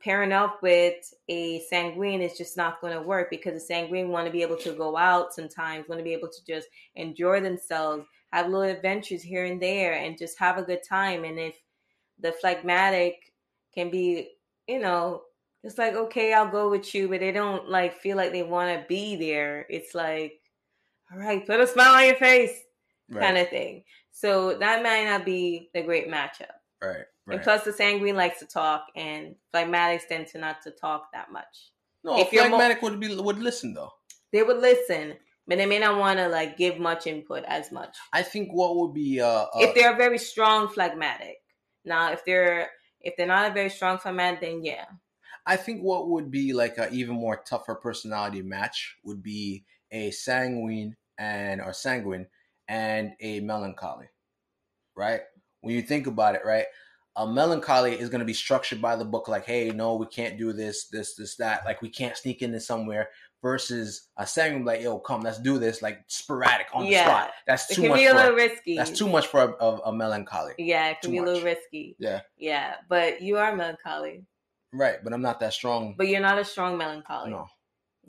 pairing 0.00 0.32
up 0.32 0.62
with 0.62 0.94
a 1.28 1.60
sanguine 1.68 2.20
is 2.20 2.36
just 2.36 2.56
not 2.56 2.80
going 2.80 2.92
to 2.92 3.00
work 3.00 3.28
because 3.30 3.54
the 3.54 3.60
sanguine 3.60 4.10
want 4.10 4.26
to 4.26 4.32
be 4.32 4.42
able 4.42 4.56
to 4.58 4.72
go 4.72 4.96
out 4.96 5.34
sometimes, 5.34 5.88
want 5.88 5.98
to 5.98 6.04
be 6.04 6.12
able 6.12 6.28
to 6.28 6.44
just 6.46 6.68
enjoy 6.94 7.40
themselves, 7.40 8.04
have 8.36 8.50
little 8.50 8.62
adventures 8.76 9.22
here 9.22 9.44
and 9.44 9.60
there, 9.60 9.94
and 9.94 10.18
just 10.18 10.38
have 10.38 10.58
a 10.58 10.62
good 10.62 10.82
time. 10.88 11.24
And 11.24 11.38
if 11.38 11.56
the 12.20 12.32
phlegmatic 12.32 13.32
can 13.74 13.90
be, 13.90 14.30
you 14.66 14.78
know, 14.78 15.22
it's 15.62 15.78
like 15.78 15.94
okay, 15.94 16.32
I'll 16.32 16.50
go 16.50 16.70
with 16.70 16.94
you, 16.94 17.08
but 17.08 17.20
they 17.20 17.32
don't 17.32 17.68
like 17.68 17.94
feel 18.00 18.16
like 18.16 18.32
they 18.32 18.42
want 18.42 18.78
to 18.80 18.86
be 18.88 19.16
there. 19.16 19.66
It's 19.68 19.94
like, 19.94 20.40
all 21.12 21.18
right, 21.18 21.44
put 21.46 21.60
a 21.60 21.66
smile 21.66 21.94
on 21.94 22.06
your 22.06 22.16
face, 22.16 22.52
Right. 23.08 23.22
kind 23.24 23.38
of 23.38 23.48
thing. 23.48 23.84
So 24.12 24.56
that 24.58 24.82
might 24.82 25.04
not 25.04 25.24
be 25.24 25.70
the 25.74 25.82
great 25.82 26.08
matchup. 26.08 26.50
right. 26.82 27.04
Right. 27.28 27.34
And 27.36 27.42
plus, 27.42 27.64
the 27.64 27.72
sanguine 27.72 28.14
likes 28.14 28.38
to 28.38 28.46
talk, 28.46 28.86
and 28.94 29.34
phlegmatics 29.52 30.06
tend 30.08 30.28
to 30.28 30.38
not 30.38 30.62
to 30.62 30.70
talk 30.70 31.08
that 31.12 31.32
much. 31.32 31.72
no, 32.04 32.18
if 32.18 32.32
you're 32.32 32.44
mo- 32.48 32.56
phlegmatic 32.58 32.82
would 32.82 33.00
be 33.00 33.16
would 33.16 33.38
listen 33.38 33.74
though. 33.74 33.92
They 34.32 34.42
would 34.44 34.58
listen, 34.58 35.14
but 35.46 35.58
they 35.58 35.66
may 35.66 35.78
not 35.78 35.98
want 35.98 36.18
to 36.18 36.28
like 36.28 36.56
give 36.56 36.78
much 36.78 37.06
input 37.06 37.44
as 37.46 37.70
much. 37.70 37.96
I 38.12 38.22
think 38.22 38.50
what 38.52 38.76
would 38.76 38.94
be 38.94 39.20
uh, 39.20 39.26
uh 39.26 39.48
if 39.56 39.74
they're 39.74 39.96
very 39.96 40.18
strong 40.18 40.68
phlegmatic. 40.68 41.36
Now, 41.84 42.12
if 42.12 42.24
they're 42.24 42.70
if 43.00 43.14
they're 43.16 43.26
not 43.26 43.50
a 43.50 43.54
very 43.54 43.70
strong 43.70 43.98
phlegmatic, 43.98 44.40
then 44.40 44.64
yeah, 44.64 44.86
I 45.46 45.56
think 45.56 45.82
what 45.82 46.08
would 46.08 46.30
be 46.30 46.52
like 46.52 46.76
a 46.78 46.90
even 46.90 47.14
more 47.14 47.42
tougher 47.48 47.76
personality 47.76 48.42
match 48.42 48.96
would 49.04 49.22
be 49.22 49.64
a 49.92 50.10
sanguine 50.10 50.96
and 51.18 51.60
or 51.60 51.72
sanguine 51.72 52.26
and 52.68 53.12
a 53.20 53.40
melancholy, 53.40 54.06
right? 54.96 55.20
When 55.60 55.74
you 55.74 55.82
think 55.82 56.08
about 56.08 56.34
it, 56.34 56.42
right? 56.44 56.66
A 57.16 57.26
melancholy 57.26 57.98
is 57.98 58.08
going 58.10 58.18
to 58.18 58.24
be 58.26 58.34
structured 58.34 58.80
by 58.82 58.94
the 58.96 59.04
book, 59.04 59.26
like, 59.28 59.46
hey, 59.46 59.70
no, 59.70 59.94
we 59.96 60.06
can't 60.06 60.36
do 60.38 60.52
this, 60.52 60.86
this, 60.88 61.14
this, 61.14 61.36
that. 61.36 61.64
Like, 61.64 61.80
we 61.82 61.88
can't 61.88 62.16
sneak 62.16 62.42
into 62.42 62.60
somewhere. 62.60 63.08
Versus 63.42 64.08
a 64.16 64.26
sanguine, 64.26 64.64
like, 64.64 64.80
yo, 64.80 64.98
come, 64.98 65.20
let's 65.20 65.38
do 65.38 65.58
this, 65.58 65.80
like 65.82 66.00
sporadic 66.08 66.66
on 66.72 66.86
Yeah. 66.86 67.04
the 67.04 67.10
spot. 67.10 67.30
That's 67.46 67.70
it 67.70 67.74
too 67.74 67.82
can 67.82 67.90
much. 67.90 67.98
be 68.00 68.06
a 68.06 68.10
For, 68.10 68.16
little 68.16 68.34
risky. 68.34 68.76
that's 68.76 68.90
too 68.90 69.08
much 69.08 69.26
for 69.28 69.40
a, 69.40 69.64
a, 69.64 69.76
a 69.84 69.92
melancholy. 69.92 70.54
Yeah, 70.58 70.88
it 70.88 71.00
can 71.00 71.10
too 71.10 71.12
be 71.12 71.18
a 71.18 71.22
little 71.22 71.42
risky. 71.42 71.94
Yeah, 72.00 72.22
Yeah, 72.38 72.74
but 72.88 73.20
you 73.22 73.36
are 73.36 73.54
melancholy, 73.54 74.24
right. 74.72 74.96
But 75.04 75.12
I'm 75.12 75.20
not 75.22 75.38
that 75.40 75.52
strong. 75.52 75.94
but 75.96 76.08
you're 76.08 76.20
not 76.22 76.38
a 76.38 76.44
strong 76.44 76.76
melancholy. 76.78 77.30
no. 77.30 77.46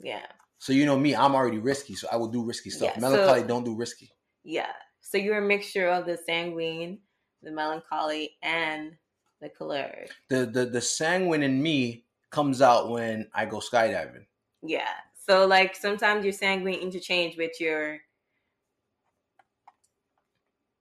Yeah, 0.00 0.26
So 0.58 0.72
you 0.72 0.86
know 0.86 0.96
me, 0.98 1.14
I'm 1.14 1.34
already 1.36 1.58
risky, 1.58 1.94
so 1.94 2.08
I 2.10 2.16
will 2.16 2.28
do 2.28 2.42
risky 2.44 2.70
stuff. 2.70 2.92
Yeah, 2.94 3.00
Melancholy 3.00 3.40
so- 3.42 3.46
don't 3.46 3.64
do 3.64 3.76
risky. 3.76 4.10
yeah. 4.44 4.72
So 5.02 5.18
you're 5.18 5.38
a 5.38 5.46
mixture 5.46 5.88
of 5.88 6.04
the 6.06 6.16
sanguine, 6.26 6.98
the 7.42 7.50
melancholy, 7.50 8.36
and 8.42 8.92
the 9.40 9.48
choleric. 9.48 10.10
The 10.28 10.46
the 10.46 10.66
the 10.66 10.80
sanguine 10.80 11.42
in 11.42 11.62
me 11.62 12.04
comes 12.30 12.60
out 12.60 12.90
when 12.90 13.28
I 13.34 13.46
go 13.46 13.58
skydiving. 13.58 14.26
Yeah. 14.62 14.90
So 15.26 15.46
like 15.46 15.76
sometimes 15.76 16.24
your 16.24 16.32
sanguine 16.32 16.80
interchange 16.80 17.36
with 17.36 17.60
your 17.60 17.98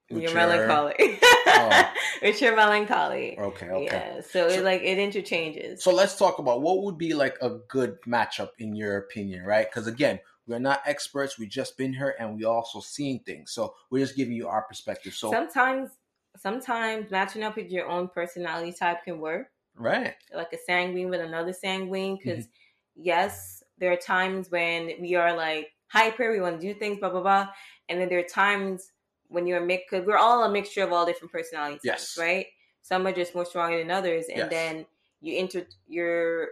With 0.10 0.22
your 0.24 0.32
your- 0.32 0.34
melancholy. 0.34 1.20
Oh. 1.48 1.92
with 2.22 2.42
your 2.42 2.56
melancholy. 2.56 3.38
Okay, 3.38 3.70
okay. 3.70 3.84
Yeah. 3.86 4.22
So, 4.22 4.48
So- 4.50 4.56
it 4.60 4.64
like 4.64 4.82
it 4.82 4.98
interchanges. 4.98 5.84
So 5.84 5.94
let's 5.94 6.18
talk 6.18 6.40
about 6.40 6.62
what 6.62 6.84
would 6.84 6.98
be 6.98 7.14
like 7.14 7.38
a 7.42 7.60
good 7.68 8.02
matchup 8.04 8.50
in 8.60 8.76
your 8.76 8.98
opinion, 8.98 9.44
right? 9.44 9.70
Because 9.70 9.88
again, 9.88 10.20
we're 10.48 10.60
not 10.60 10.82
experts. 10.86 11.38
We 11.38 11.46
just 11.46 11.78
been 11.78 11.94
here 11.94 12.16
and 12.20 12.36
we 12.38 12.46
also 12.46 12.80
seen 12.80 13.22
things. 13.26 13.52
So 13.52 13.76
we're 13.90 14.06
just 14.06 14.16
giving 14.16 14.34
you 14.34 14.48
our 14.48 14.62
perspective. 14.62 15.14
So 15.14 15.30
sometimes 15.30 15.90
sometimes 16.38 17.12
matching 17.12 17.44
up 17.44 17.56
with 17.56 17.70
your 17.72 17.88
own 17.88 18.08
personality 18.08 18.72
type 18.72 19.04
can 19.04 19.20
work. 19.20 19.48
right, 19.76 20.16
Like 20.34 20.54
a 20.54 20.58
sanguine 20.66 21.10
with 21.10 21.22
another 21.22 21.54
sanguine. 21.54 22.18
Mm-hmm. 22.18 22.30
Because 22.30 22.48
yes, 22.96 23.64
there 23.78 23.92
are 23.92 23.98
times 23.98 24.50
when 24.50 24.92
we 25.00 25.16
are 25.16 25.36
like 25.36 25.72
hyper, 25.88 26.32
we 26.32 26.42
want 26.42 26.60
to 26.60 26.74
do 26.74 26.78
things, 26.78 27.00
blah 27.00 27.10
blah 27.10 27.22
blah. 27.22 27.48
And 27.90 28.00
then 28.02 28.10
there 28.10 28.20
are 28.20 28.24
times 28.24 28.92
when 29.30 29.46
you're 29.48 29.62
a 29.62 29.66
mix 29.66 29.84
because 29.90 30.06
we're 30.06 30.18
all 30.18 30.44
a 30.44 30.52
mixture 30.52 30.84
of 30.84 30.92
all 30.92 31.06
different 31.06 31.32
personality 31.32 31.80
types, 31.86 32.18
right? 32.18 32.48
Some 32.82 33.06
are 33.06 33.12
just 33.12 33.36
more 33.36 33.46
stronger 33.46 33.78
than 33.78 33.92
others, 33.92 34.26
and 34.30 34.38
Yes. 34.40 34.50
then 34.50 34.86
you 35.22 35.38
enter 35.38 35.66
your 35.88 36.50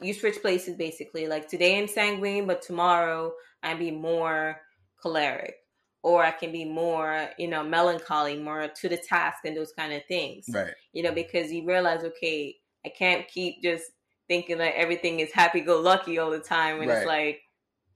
you 0.00 0.14
switch 0.14 0.40
places 0.42 0.76
basically. 0.76 1.26
Like 1.26 1.48
today 1.48 1.78
I'm 1.78 1.88
sanguine, 1.88 2.46
but 2.46 2.62
tomorrow 2.62 3.32
I 3.62 3.74
be 3.74 3.90
more 3.90 4.60
choleric, 5.02 5.56
or 6.02 6.22
I 6.24 6.30
can 6.30 6.52
be 6.52 6.64
more 6.64 7.30
you 7.38 7.48
know 7.48 7.62
melancholy, 7.64 8.36
more 8.38 8.68
to 8.68 8.88
the 8.88 8.96
task, 8.96 9.38
and 9.44 9.56
those 9.56 9.72
kind 9.72 9.92
of 9.92 10.02
things. 10.06 10.46
right, 10.52 10.74
You 10.92 11.02
know, 11.02 11.12
because 11.12 11.50
you 11.52 11.66
realize, 11.66 12.04
okay, 12.04 12.56
I 12.84 12.90
can't 12.90 13.26
keep 13.28 13.62
just 13.62 13.84
thinking 14.28 14.58
that 14.58 14.76
everything 14.76 15.20
is 15.20 15.32
happy 15.32 15.60
go 15.60 15.80
lucky 15.80 16.18
all 16.18 16.30
the 16.30 16.38
time 16.38 16.78
when 16.78 16.88
Right. 16.88 16.98
it's 16.98 17.06
like 17.06 17.40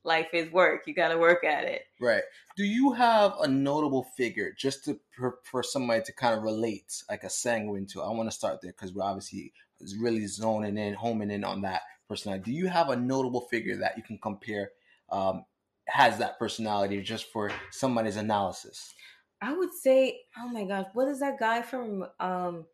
life 0.04 0.28
is 0.32 0.50
work. 0.50 0.82
You 0.86 0.94
got 0.94 1.08
to 1.08 1.18
work 1.18 1.44
at 1.44 1.64
it. 1.64 1.82
right. 2.00 2.22
Do 2.56 2.64
you 2.64 2.92
have 2.92 3.34
a 3.40 3.48
notable 3.48 4.02
figure 4.16 4.52
just 4.58 4.84
to 4.86 4.98
for, 5.16 5.38
for 5.44 5.62
somebody 5.62 6.02
to 6.04 6.12
kind 6.12 6.36
of 6.36 6.42
relate, 6.42 7.02
like 7.08 7.24
a 7.24 7.30
sanguine 7.30 7.86
to? 7.86 8.02
I 8.02 8.10
want 8.10 8.28
to 8.28 8.34
start 8.36 8.60
there 8.60 8.72
because 8.72 8.92
we're 8.92 9.04
obviously 9.04 9.52
really 9.98 10.26
zoning 10.26 10.76
in, 10.76 10.94
homing 10.94 11.30
in 11.30 11.44
on 11.44 11.62
that 11.62 11.82
personality. 12.08 12.44
Do 12.50 12.52
you 12.52 12.66
have 12.68 12.90
a 12.90 12.96
notable 12.96 13.42
figure 13.42 13.76
that 13.76 13.96
you 13.96 14.02
can 14.02 14.18
compare? 14.18 14.70
Um, 15.10 15.44
has 15.88 16.18
that 16.18 16.38
personality 16.38 17.00
just 17.02 17.26
for 17.32 17.50
somebody's 17.70 18.16
analysis? 18.16 18.92
I 19.40 19.52
would 19.52 19.72
say, 19.72 20.20
oh 20.38 20.48
my 20.48 20.64
gosh, 20.64 20.86
what 20.94 21.08
is 21.08 21.20
that 21.20 21.38
guy 21.38 21.62
from? 21.62 22.06
Um, 22.20 22.66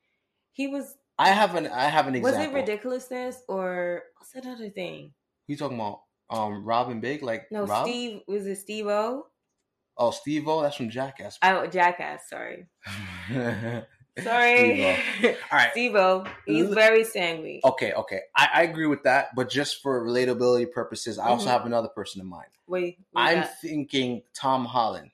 he 0.52 0.68
was 0.68 0.96
I 1.18 1.30
have 1.30 1.54
an 1.54 1.66
I 1.66 1.84
have 1.84 2.06
an 2.06 2.14
example. 2.14 2.40
was 2.40 2.48
it 2.48 2.54
ridiculousness 2.54 3.42
or 3.48 4.02
what's 4.18 4.32
that 4.32 4.46
other 4.46 4.70
thing? 4.70 5.12
Who 5.46 5.54
you 5.54 5.56
talking 5.56 5.78
about 5.78 6.02
um 6.30 6.64
Robin 6.64 7.00
Big 7.00 7.22
like 7.22 7.46
No, 7.50 7.64
Rob? 7.64 7.86
Steve 7.86 8.20
was 8.28 8.46
it 8.46 8.56
Steve-O? 8.56 9.26
Oh, 10.00 10.10
Steve-O. 10.12 10.62
That's 10.62 10.76
from 10.76 10.90
Jackass. 10.90 11.38
Oh, 11.42 11.66
Jackass. 11.66 12.28
Sorry, 12.28 12.66
All 14.26 14.32
sorry. 14.32 14.80
right. 15.52 15.70
Steve-O. 15.72 16.24
He's 16.46 16.68
very 16.68 17.04
sanguine. 17.04 17.60
Okay, 17.64 17.92
okay. 17.92 18.20
I, 18.36 18.48
I 18.54 18.62
agree 18.62 18.86
with 18.86 19.02
that, 19.04 19.34
but 19.34 19.50
just 19.50 19.82
for 19.82 20.04
relatability 20.04 20.70
purposes, 20.70 21.18
I 21.18 21.28
also 21.28 21.46
Mhm. 21.48 21.52
have 21.52 21.66
another 21.66 21.88
person 21.88 22.20
in 22.20 22.26
mind. 22.26 22.48
Wait, 22.66 22.98
I'm 23.14 23.40
got? 23.42 23.60
thinking 23.60 24.22
Tom 24.34 24.64
Holland, 24.64 25.10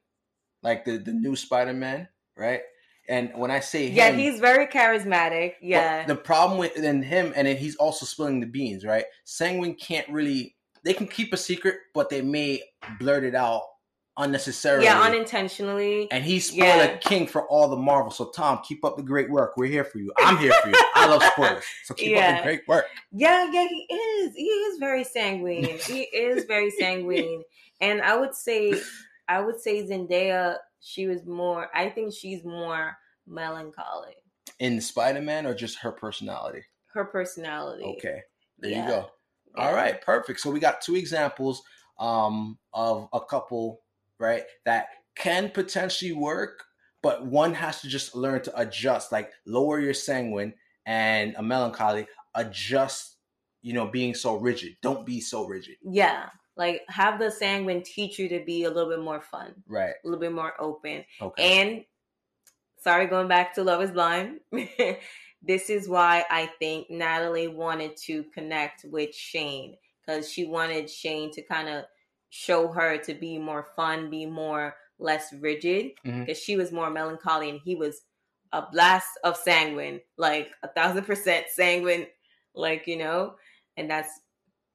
like 0.63 0.85
the 0.85 0.99
the 0.99 1.13
new 1.13 1.37
Spider 1.37 1.73
Man, 1.73 2.09
right? 2.37 2.63
And 3.09 3.33
when 3.37 3.51
I 3.51 3.61
say 3.61 3.89
him, 3.89 3.97
yeah, 3.97 4.11
he's 4.13 4.41
very 4.41 4.67
charismatic. 4.67 5.55
Yeah, 5.61 6.07
the 6.07 6.17
problem 6.17 6.59
with 6.59 6.75
then 6.75 7.03
him, 7.03 7.33
and 7.37 7.47
then 7.47 7.57
he's 7.57 7.77
also 7.77 8.07
spilling 8.07 8.41
the 8.41 8.47
beans, 8.47 8.85
right? 8.85 9.05
Sanguine 9.25 9.75
can't 9.75 10.09
really. 10.09 10.57
They 10.85 10.95
can 10.95 11.07
keep 11.07 11.33
a 11.33 11.37
secret, 11.39 11.77
but 11.95 12.11
they 12.11 12.21
may 12.21 12.63
blurt 12.99 13.25
it 13.25 13.35
out 13.35 13.63
unnecessarily. 14.16 14.85
yeah, 14.85 15.00
unintentionally. 15.02 16.09
and 16.11 16.25
he's 16.25 16.49
spoiler 16.49 16.64
Yeah. 16.85 16.97
king 16.99 17.26
for 17.26 17.47
all 17.49 17.68
the 17.68 17.76
Marvel. 17.76 18.11
So 18.11 18.26
Tom, 18.30 18.61
keep 18.66 18.85
up 18.85 18.97
the 18.97 19.02
great 19.02 19.30
work. 19.30 19.56
We're 19.56 19.66
here 19.71 19.85
for 19.85 19.99
you. 19.99 20.12
I'm 20.18 20.37
here 20.38 20.52
for 20.62 20.68
you. 20.68 20.75
I 20.94 21.06
love 21.06 21.23
spoilers. 21.33 21.64
So 21.85 21.94
keep 21.94 22.16
up 22.16 22.37
the 22.38 22.42
great 22.42 22.66
work. 22.68 22.87
Yeah, 23.12 23.50
yeah, 23.50 23.66
he 23.68 23.94
is. 23.94 24.35
He 24.37 24.44
is 24.44 24.78
very 24.78 25.04
sanguine. 25.04 25.64
he 25.87 26.02
is 26.02 26.44
very 26.44 26.71
sanguine. 26.71 27.42
And 27.80 28.00
I 28.02 28.16
would 28.16 28.35
say 28.35 28.75
I 29.28 29.40
would 29.40 29.61
say 29.61 29.87
Zendaya, 29.87 30.56
she 30.80 31.06
was 31.06 31.25
more 31.26 31.68
I 31.75 31.88
think 31.90 32.14
she's 32.14 32.44
more 32.44 32.97
melancholy. 33.26 34.14
In 34.61 34.80
Spider 34.80 35.21
Man 35.23 35.47
or 35.47 35.54
just 35.54 35.78
her 35.78 35.90
personality? 35.92 36.62
Her 36.92 37.04
personality. 37.04 37.85
Okay. 37.99 38.21
There 38.59 38.71
Yeah. 38.71 38.83
you 38.85 38.88
go. 38.90 39.11
Yeah. 39.56 39.64
All 39.66 39.75
right, 39.75 40.00
perfect. 40.00 40.40
So 40.40 40.50
we 40.50 40.61
got 40.61 40.80
two 40.80 40.94
examples 40.97 41.62
um, 41.99 42.59
of 42.73 43.09
a 43.12 43.21
couple, 43.21 43.80
right, 44.18 44.44
that 44.64 44.88
can 45.16 45.50
potentially 45.50 46.12
work, 46.12 46.64
but 47.02 47.26
one 47.26 47.54
has 47.54 47.80
to 47.83 47.88
just 47.88 48.14
learn 48.14 48.42
to 48.42 48.61
adjust, 48.61 49.12
like 49.12 49.33
lower 49.47 49.80
your 49.80 49.94
sanguine 49.94 50.54
and 50.87 51.35
a 51.37 51.42
melancholy, 51.42 52.06
adjust, 52.35 53.16
you 53.62 53.73
know, 53.73 53.87
being 53.87 54.14
so 54.14 54.37
rigid. 54.37 54.76
Don't 54.83 55.06
be 55.06 55.21
so 55.21 55.47
rigid. 55.47 55.76
Yeah. 55.83 56.28
Like 56.56 56.83
have 56.88 57.18
the 57.18 57.30
sanguine 57.30 57.83
teach 57.83 58.18
you 58.18 58.28
to 58.28 58.44
be 58.44 58.64
a 58.64 58.71
little 58.71 58.90
bit 58.90 59.00
more 59.02 59.21
fun, 59.21 59.54
Right. 59.66 59.94
a 60.04 60.06
little 60.06 60.21
bit 60.21 60.33
more 60.33 60.52
open. 60.61 61.04
Okay. 61.21 61.61
And 61.61 61.85
sorry, 62.80 63.06
going 63.06 63.28
back 63.28 63.54
to 63.54 63.64
Love 63.64 63.83
is 63.83 63.90
Blind. 63.90 64.40
this 65.42 65.68
is 65.71 65.88
why 65.88 66.25
I 66.30 66.50
think 66.59 66.90
Natalie 66.90 67.49
wanted 67.49 67.97
to 68.04 68.25
connect 68.35 68.85
with 68.85 69.14
Shane 69.14 69.76
because 70.06 70.30
she 70.30 70.47
wanted 70.47 70.88
Shane 70.88 71.30
to 71.33 71.42
kind 71.42 71.68
of 71.68 71.85
show 72.35 72.67
her 72.67 72.99
to 72.99 73.14
be 73.14 73.38
more 73.38 73.64
fun, 73.76 74.11
be 74.11 74.26
more 74.26 74.75
less 74.99 75.33
rigid, 75.41 75.93
mm-hmm. 76.05 76.21
because 76.21 76.37
she 76.37 76.57
was 76.57 76.73
more 76.73 76.91
melancholy 76.91 77.49
and 77.49 77.61
he 77.64 77.76
was 77.76 78.00
a 78.53 78.67
blast 78.73 79.07
of 79.23 79.37
sanguine, 79.37 80.00
like 80.19 80.49
a 80.64 80.69
thousand 80.69 81.05
percent 81.05 81.47
sanguine, 81.49 82.07
like 82.53 82.88
you 82.88 82.97
know, 82.97 83.35
and 83.76 83.88
that's 83.88 84.09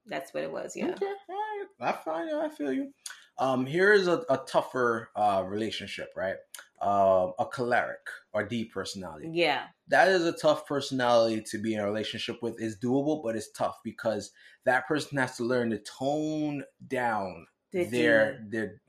that's 0.06 0.34
what 0.34 0.44
it 0.44 0.52
was. 0.52 0.74
Yeah. 0.74 0.92
Okay, 0.92 1.06
all 1.06 1.36
right. 1.36 1.66
I 1.82 1.92
find 1.92 2.30
you. 2.30 2.40
I 2.40 2.48
feel 2.48 2.72
you. 2.72 2.94
Um, 3.40 3.66
here's 3.66 4.08
a, 4.08 4.24
a 4.30 4.38
tougher 4.46 5.10
uh, 5.16 5.44
relationship, 5.48 6.10
right? 6.16 6.36
Um, 6.82 7.34
a 7.40 7.46
choleric 7.52 8.06
or 8.34 8.44
D 8.44 8.66
personality. 8.66 9.30
Yeah. 9.34 9.64
That 9.88 10.08
is 10.10 10.26
a 10.26 10.32
tough 10.32 10.66
personality 10.68 11.42
to 11.52 11.58
be 11.58 11.74
in 11.74 11.80
a 11.80 11.86
relationship 11.86 12.42
with. 12.42 12.56
It's 12.62 12.78
doable, 12.78 13.24
but 13.24 13.36
it's 13.36 13.52
tough 13.52 13.80
because 13.84 14.32
that 14.66 14.88
person 14.88 15.18
has 15.18 15.36
to 15.38 15.44
learn 15.44 15.70
to 15.72 15.80
tone 15.80 16.64
down 16.88 17.48
The 17.72 17.86
their 17.86 18.46
their 18.50 18.82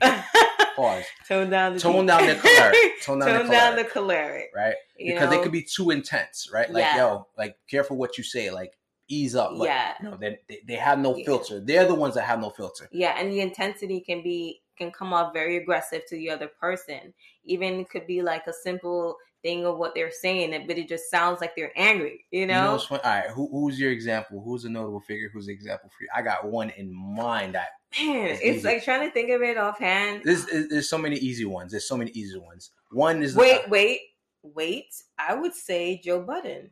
pause, 0.76 1.04
tone 1.28 1.50
down 1.50 1.74
the 1.74 1.80
tone 1.80 2.06
down 2.06 2.26
the 2.26 2.34
choleric, 2.36 2.76
tone 3.02 3.18
down, 3.18 3.28
tone 3.28 3.46
the, 3.46 3.52
down 3.52 3.76
the 3.76 3.84
choleric, 3.84 3.92
choleric. 3.92 4.50
right? 4.54 4.74
you 4.98 5.12
Because 5.14 5.30
they 5.30 5.40
could 5.42 5.52
be 5.52 5.62
too 5.62 5.90
intense, 5.90 6.48
right? 6.52 6.70
Like 6.70 6.82
Yeah. 6.82 6.96
yo, 6.96 7.26
like 7.36 7.56
careful 7.68 7.96
what 7.96 8.18
you 8.18 8.24
say, 8.24 8.50
like 8.50 8.72
ease 9.08 9.34
up. 9.34 9.52
Yeah. 9.56 9.94
you 10.02 10.10
know, 10.10 10.16
they, 10.16 10.38
they 10.66 10.74
have 10.74 10.98
no 10.98 11.14
Yeah. 11.16 11.24
filter. 11.24 11.60
They're 11.60 11.86
the 11.86 11.94
ones 11.94 12.14
that 12.14 12.22
have 12.24 12.40
no 12.40 12.50
filter. 12.50 12.88
Yeah, 12.92 13.16
and 13.18 13.30
the 13.30 13.40
intensity 13.40 14.00
can 14.00 14.22
be 14.22 14.60
can 14.76 14.90
come 14.90 15.12
off 15.12 15.32
very 15.32 15.56
aggressive 15.56 16.02
to 16.08 16.16
the 16.16 16.28
other 16.30 16.48
person. 16.60 17.14
Even 17.44 17.74
it 17.80 17.88
could 17.90 18.06
be 18.08 18.22
like 18.22 18.46
a 18.48 18.52
simple 18.52 19.16
thing 19.42 19.64
of 19.66 19.76
what 19.78 19.94
they're 19.94 20.10
saying, 20.10 20.64
but 20.66 20.78
it 20.78 20.88
just 20.88 21.10
sounds 21.10 21.40
like 21.40 21.54
they're 21.54 21.70
angry. 21.76 22.24
You 22.32 22.46
know? 22.46 22.72
what's 22.72 22.86
funny? 22.86 23.02
All 23.04 23.10
right, 23.10 23.28
who, 23.30 23.48
who's 23.52 23.78
your 23.78 23.92
example? 23.92 24.42
Who's 24.42 24.64
a 24.64 24.70
notable 24.70 25.00
figure? 25.00 25.30
Who's 25.32 25.46
the 25.46 25.52
example 25.52 25.90
for 25.90 26.02
you? 26.02 26.08
I 26.16 26.22
got 26.22 26.46
one 26.46 26.70
in 26.70 26.92
mind 26.92 27.54
that 27.54 27.68
Man, 28.00 28.30
It's 28.30 28.42
easy. 28.42 28.66
like 28.66 28.82
trying 28.82 29.06
to 29.06 29.12
think 29.12 29.30
of 29.30 29.42
it 29.42 29.56
offhand. 29.56 30.22
there's, 30.24 30.46
there's 30.46 30.88
so 30.88 30.98
many 30.98 31.16
easy 31.16 31.44
ones. 31.44 31.70
There's 31.70 31.86
so 31.86 31.96
many 31.96 32.10
easy 32.12 32.38
ones. 32.38 32.70
One 32.90 33.22
is 33.22 33.36
Wait, 33.36 33.60
uh, 33.60 33.68
wait, 33.68 34.00
wait. 34.42 34.86
I 35.18 35.34
would 35.34 35.54
say 35.54 36.00
Joe 36.02 36.20
Budden. 36.22 36.70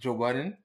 Joe 0.00 0.14
Budden. 0.14 0.56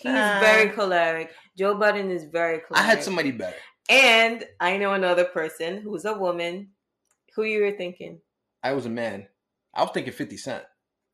He's 0.00 0.12
Ah. 0.12 0.38
very 0.40 0.70
choleric. 0.70 1.30
Joe 1.56 1.74
Budden 1.74 2.10
is 2.10 2.24
very 2.24 2.58
choleric. 2.60 2.76
I 2.78 2.82
had 2.82 3.02
somebody 3.02 3.30
better. 3.30 3.56
And 3.88 4.44
I 4.60 4.76
know 4.78 4.94
another 4.94 5.24
person 5.24 5.78
who's 5.80 6.04
a 6.04 6.14
woman. 6.14 6.70
Who 7.34 7.44
you 7.44 7.62
were 7.62 7.72
thinking? 7.76 8.20
I 8.62 8.72
was 8.72 8.86
a 8.86 8.90
man. 8.90 9.28
I 9.74 9.82
was 9.82 9.90
thinking 9.92 10.12
Fifty 10.12 10.36
Cent. 10.38 10.64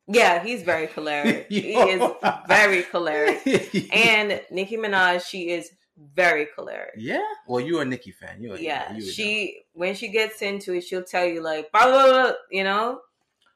Yeah, 0.08 0.42
he's 0.42 0.62
very 0.62 0.86
choleric. 0.86 1.46
he 1.50 1.74
is 1.74 2.02
very 2.48 2.82
choleric. 2.84 3.40
And 3.92 4.40
Nicki 4.50 4.76
Minaj, 4.76 5.26
she 5.26 5.50
is 5.50 5.70
very 5.96 6.46
choleric. 6.56 6.92
yeah. 6.96 7.20
Well, 7.46 7.60
you're 7.60 7.82
a 7.82 7.84
Nicki 7.84 8.12
fan. 8.12 8.40
You're 8.42 8.56
Yeah, 8.56 8.92
you 8.94 9.02
a 9.08 9.12
she 9.12 9.62
when 9.74 9.94
she 9.94 10.08
gets 10.08 10.40
into 10.42 10.72
it, 10.74 10.84
she'll 10.84 11.04
tell 11.04 11.26
you 11.26 11.42
like 11.42 11.70
blah 11.72 11.84
blah 11.84 12.06
blah, 12.10 12.32
you 12.50 12.64
know. 12.64 13.00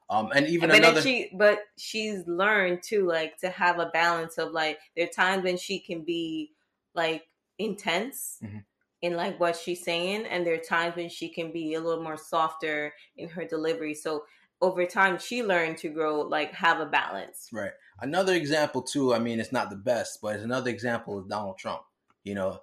Um, 0.09 0.31
and 0.35 0.47
even 0.47 0.69
but 0.71 0.79
another. 0.79 1.03
she, 1.03 1.31
but 1.35 1.61
she's 1.77 2.27
learned 2.27 2.83
too, 2.83 3.07
like 3.07 3.39
to 3.39 3.51
have 3.51 3.79
a 3.81 3.87
balance 3.87 4.39
of 4.39 4.53
like 4.53 4.79
there 4.95 5.05
are 5.05 5.09
times 5.09 5.43
when 5.43 5.57
she 5.57 5.81
can 5.81 6.03
be 6.03 6.53
like 6.95 7.29
intense 7.59 8.39
Mhm. 8.43 8.65
in 9.03 9.17
like 9.17 9.41
what 9.41 9.57
she's 9.57 9.83
saying, 9.83 10.27
and 10.27 10.47
there 10.47 10.55
are 10.55 10.59
times 10.59 10.95
when 10.97 11.09
she 11.09 11.29
can 11.29 11.51
be 11.53 11.75
a 11.75 11.81
little 11.81 12.03
more 12.03 12.17
softer 12.17 12.95
in 13.17 13.29
her 13.31 13.45
delivery. 13.45 13.95
So 13.95 14.27
over 14.63 14.87
time, 14.87 15.19
she 15.19 15.43
learned 15.43 15.79
to 15.79 15.89
grow 15.89 16.21
like 16.21 16.53
have 16.53 16.81
a 16.81 16.87
balance. 16.87 17.49
Right. 17.53 17.73
Another 18.01 18.35
example 18.35 18.83
too. 18.83 19.13
I 19.13 19.19
mean, 19.19 19.41
it's 19.41 19.53
not 19.53 19.71
the 19.71 19.77
best, 19.77 20.21
but 20.23 20.37
it's 20.37 20.45
another 20.45 20.71
example 20.71 21.19
of 21.19 21.29
Donald 21.29 21.59
Trump. 21.59 21.83
You 22.25 22.35
know, 22.37 22.61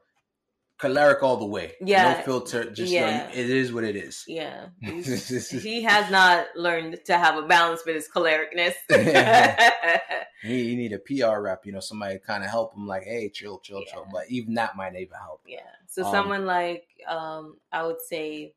choleric 0.83 1.23
all 1.23 1.37
the 1.37 1.45
way. 1.45 1.73
Yeah. 1.81 2.13
No 2.13 2.21
filter. 2.23 2.69
Just 2.69 2.91
you 2.91 2.99
know, 3.01 3.29
it 3.33 3.49
is 3.49 3.71
what 3.73 3.83
it 3.83 3.95
is. 3.95 4.23
Yeah, 4.27 4.67
he 4.81 5.83
has 5.83 6.11
not 6.11 6.47
learned 6.55 6.99
to 7.05 7.17
have 7.17 7.37
a 7.37 7.47
balance 7.47 7.81
with 7.85 7.95
his 7.95 8.09
cholericness. 8.13 8.73
He, 10.43 10.71
he 10.71 10.75
need 10.75 10.91
a 10.91 10.99
PR 10.99 11.39
rep. 11.39 11.65
You 11.65 11.71
know, 11.71 11.79
somebody 11.79 12.19
kind 12.19 12.43
of 12.43 12.49
help 12.49 12.75
him. 12.75 12.85
Like, 12.85 13.03
hey, 13.03 13.29
chill, 13.29 13.59
chill, 13.59 13.81
chill. 13.85 14.05
But 14.11 14.23
even 14.29 14.55
that 14.55 14.75
might 14.75 14.93
even 14.93 15.17
help. 15.17 15.39
Yeah. 15.47 15.61
So 15.87 16.03
Um, 16.03 16.11
someone 16.11 16.45
like 16.45 16.85
um 17.07 17.55
I 17.71 17.83
would 17.85 18.01
say 18.01 18.53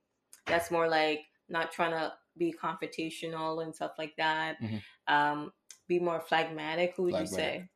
that's 0.46 0.72
more 0.72 0.88
like 0.88 1.20
not 1.48 1.70
trying 1.70 1.92
to 1.92 2.12
be 2.36 2.52
confrontational 2.52 3.62
and 3.62 3.72
stuff 3.72 3.92
like 3.98 4.16
that. 4.16 4.60
Mhm. 4.60 4.82
Um 5.06 5.52
be 5.86 6.00
more 6.00 6.18
phlegmatic, 6.20 6.94
who 6.96 7.04
would 7.04 7.20
you 7.20 7.26
say? 7.26 7.68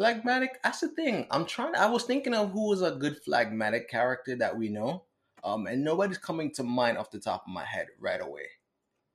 Phlegmatic. 0.00 0.62
That's 0.62 0.80
the 0.80 0.88
thing. 0.88 1.26
I'm 1.30 1.44
trying. 1.44 1.74
I 1.74 1.84
was 1.84 2.04
thinking 2.04 2.32
of 2.32 2.52
who 2.52 2.70
was 2.70 2.80
a 2.80 2.92
good 2.92 3.18
phlegmatic 3.22 3.90
character 3.90 4.34
that 4.36 4.56
we 4.56 4.70
know. 4.70 5.02
Um, 5.44 5.66
and 5.66 5.84
nobody's 5.84 6.16
coming 6.16 6.50
to 6.54 6.62
mind 6.62 6.96
off 6.96 7.10
the 7.10 7.20
top 7.20 7.44
of 7.46 7.52
my 7.52 7.66
head 7.66 7.88
right 7.98 8.22
away. 8.22 8.48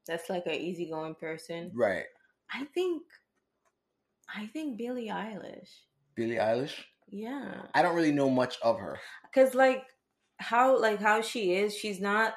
That's 0.05 0.29
like 0.29 0.45
an 0.45 0.53
easygoing 0.53 1.15
person. 1.15 1.71
Right. 1.73 2.03
I 2.53 2.65
think 2.65 3.01
I 4.29 4.45
think 4.45 4.77
Billie 4.77 5.07
Eilish. 5.07 5.69
Billie 6.13 6.35
Eilish. 6.35 6.75
Yeah. 7.09 7.63
I 7.73 7.81
don't 7.81 7.95
really 7.95 8.11
know 8.11 8.29
much 8.29 8.57
of 8.61 8.77
her. 8.77 8.99
Cuz 9.33 9.55
like 9.55 9.85
how 10.37 10.79
like 10.79 11.01
how 11.01 11.23
she 11.23 11.55
is, 11.55 11.75
she's 11.75 11.99
not 11.99 12.35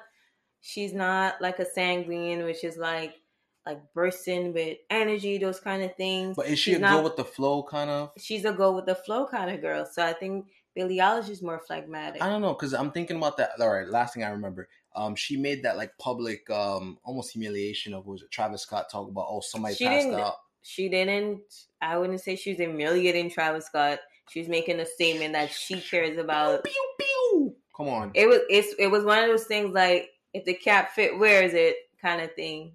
she's 0.62 0.94
not 0.94 1.42
like 1.42 1.58
a 1.58 1.66
sanguine 1.66 2.44
which 2.44 2.64
is 2.64 2.78
like 2.78 3.17
like 3.68 3.81
bursting 3.94 4.52
with 4.54 4.78
energy, 4.90 5.38
those 5.38 5.61
kind 5.61 5.83
of 5.83 5.94
things. 5.96 6.37
But 6.37 6.46
is 6.46 6.59
she 6.59 6.70
She's 6.70 6.78
a 6.78 6.81
not- 6.81 6.96
go 6.98 7.02
with 7.02 7.16
the 7.16 7.24
flow 7.24 7.62
kind 7.62 7.90
of? 7.90 8.11
she's 8.18 8.44
a 8.44 8.52
go 8.52 8.72
with 8.72 8.87
the 8.87 8.94
flow 8.94 9.26
kind 9.26 9.50
of 9.50 9.61
girl. 9.61 9.85
So 9.87 10.04
I 10.04 10.12
think 10.14 10.46
Billie 10.74 10.98
Eilish 10.98 11.28
is 11.28 11.42
more 11.42 11.59
phlegmatic. 11.66 12.22
I 12.22 12.28
don't 12.28 12.40
know 12.42 12.54
because 12.54 12.72
I'm 12.72 12.90
thinking 12.92 13.16
about 13.18 13.37
that. 13.37 13.50
All 13.61 13.68
right, 13.68 13.87
last 13.88 14.14
thing 14.14 14.24
I 14.24 14.31
remember, 14.31 14.68
um, 14.96 15.14
she 15.14 15.37
made 15.37 15.62
that 15.64 15.76
like 15.76 15.92
public, 15.98 16.48
um, 16.50 16.98
almost 17.04 17.33
humiliation 17.33 17.92
of 17.94 18.07
what 18.07 18.12
was 18.14 18.22
it 18.22 18.31
Travis 18.31 18.62
Scott 18.62 18.87
talk 18.90 19.09
about? 19.09 19.26
Oh, 19.28 19.40
somebody 19.40 19.74
She 19.74 19.85
passed 19.87 20.07
didn't- 20.07 20.20
out. 20.20 20.35
She 20.62 20.88
didn't. 20.88 21.40
I 21.81 21.96
wouldn't 21.98 22.20
say 22.20 22.37
she 22.37 22.50
was 22.50 22.59
humiliating 22.59 23.31
Travis 23.31 23.66
Scott. 23.66 24.00
She's 24.31 24.48
making 24.48 24.81
a 24.81 24.87
statement 24.87 25.33
that 25.35 25.50
she 25.50 25.81
cares 25.81 26.18
about. 26.18 26.64
Pew 26.64 26.94
pew. 26.98 27.54
Come 27.76 27.88
on. 27.88 28.11
It 28.14 28.26
was. 28.28 28.40
It's. 28.50 28.74
It 28.78 28.88
was 28.88 29.04
one 29.04 29.18
of 29.22 29.28
those 29.28 29.44
things 29.44 29.72
like 29.72 30.11
if 30.35 30.44
the 30.44 30.54
cap 30.54 30.90
fit, 30.90 31.18
wears 31.18 31.54
it 31.54 31.76
kind 32.02 32.20
of 32.20 32.35
thing. 32.35 32.72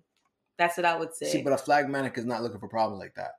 That's 0.58 0.78
what 0.78 0.86
I 0.86 0.96
would 0.98 1.14
say. 1.16 1.28
See, 1.32 1.42
but 1.42 1.54
a 1.54 1.58
phlegmatic 1.58 2.18
is 2.18 2.26
not 2.26 2.44
looking 2.44 2.60
for 2.60 2.68
problems 2.68 3.00
like 3.00 3.16
that. 3.16 3.32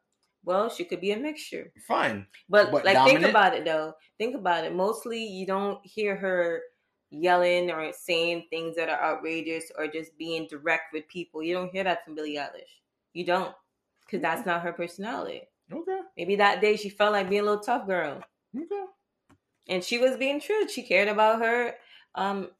well, 0.45 0.69
she 0.69 0.85
could 0.85 1.01
be 1.01 1.13
a 1.13 1.17
mixture. 1.17 1.73
Fine. 1.87 2.27
But, 2.49 2.71
But 2.73 2.85
like, 2.85 3.03
think 3.07 3.23
about 3.23 3.55
it 3.55 3.65
though. 3.65 3.95
Think 4.19 4.35
about 4.37 4.65
it. 4.65 4.75
Mostly, 4.75 5.25
you 5.25 5.47
don't 5.47 5.79
hear 5.85 6.17
her 6.17 6.61
yelling 7.11 7.71
or 7.71 7.93
saying 7.93 8.47
things 8.51 8.75
that 8.77 8.89
are 8.89 9.01
outrageous 9.01 9.71
or 9.79 9.87
just 9.87 10.17
being 10.19 10.47
direct 10.51 10.93
with 10.93 11.07
people. 11.09 11.43
You 11.43 11.55
don't 11.55 11.71
hear 11.71 11.85
that 11.85 12.05
from 12.05 12.15
Billie 12.17 12.37
Eilish. 12.37 12.81
You 13.13 13.25
don't, 13.25 13.55
because 14.05 14.21
that's 14.21 14.45
not 14.45 14.63
her 14.63 14.73
personality. 14.73 15.43
Okay. 15.73 16.01
Maybe 16.17 16.37
that 16.37 16.61
day 16.61 16.77
she 16.77 16.89
felt 16.91 17.13
like 17.13 17.31
being 17.31 17.43
a 17.43 17.45
little 17.45 17.63
tough 17.63 17.87
girl, 17.87 18.21
Okay. 18.57 18.85
and 19.69 19.83
she 19.83 19.99
was 19.99 20.17
being 20.17 20.41
true. 20.41 20.69
She 20.69 20.83
cared 20.83 21.09
about 21.09 21.41
her, 21.41 21.75
um, 22.17 22.51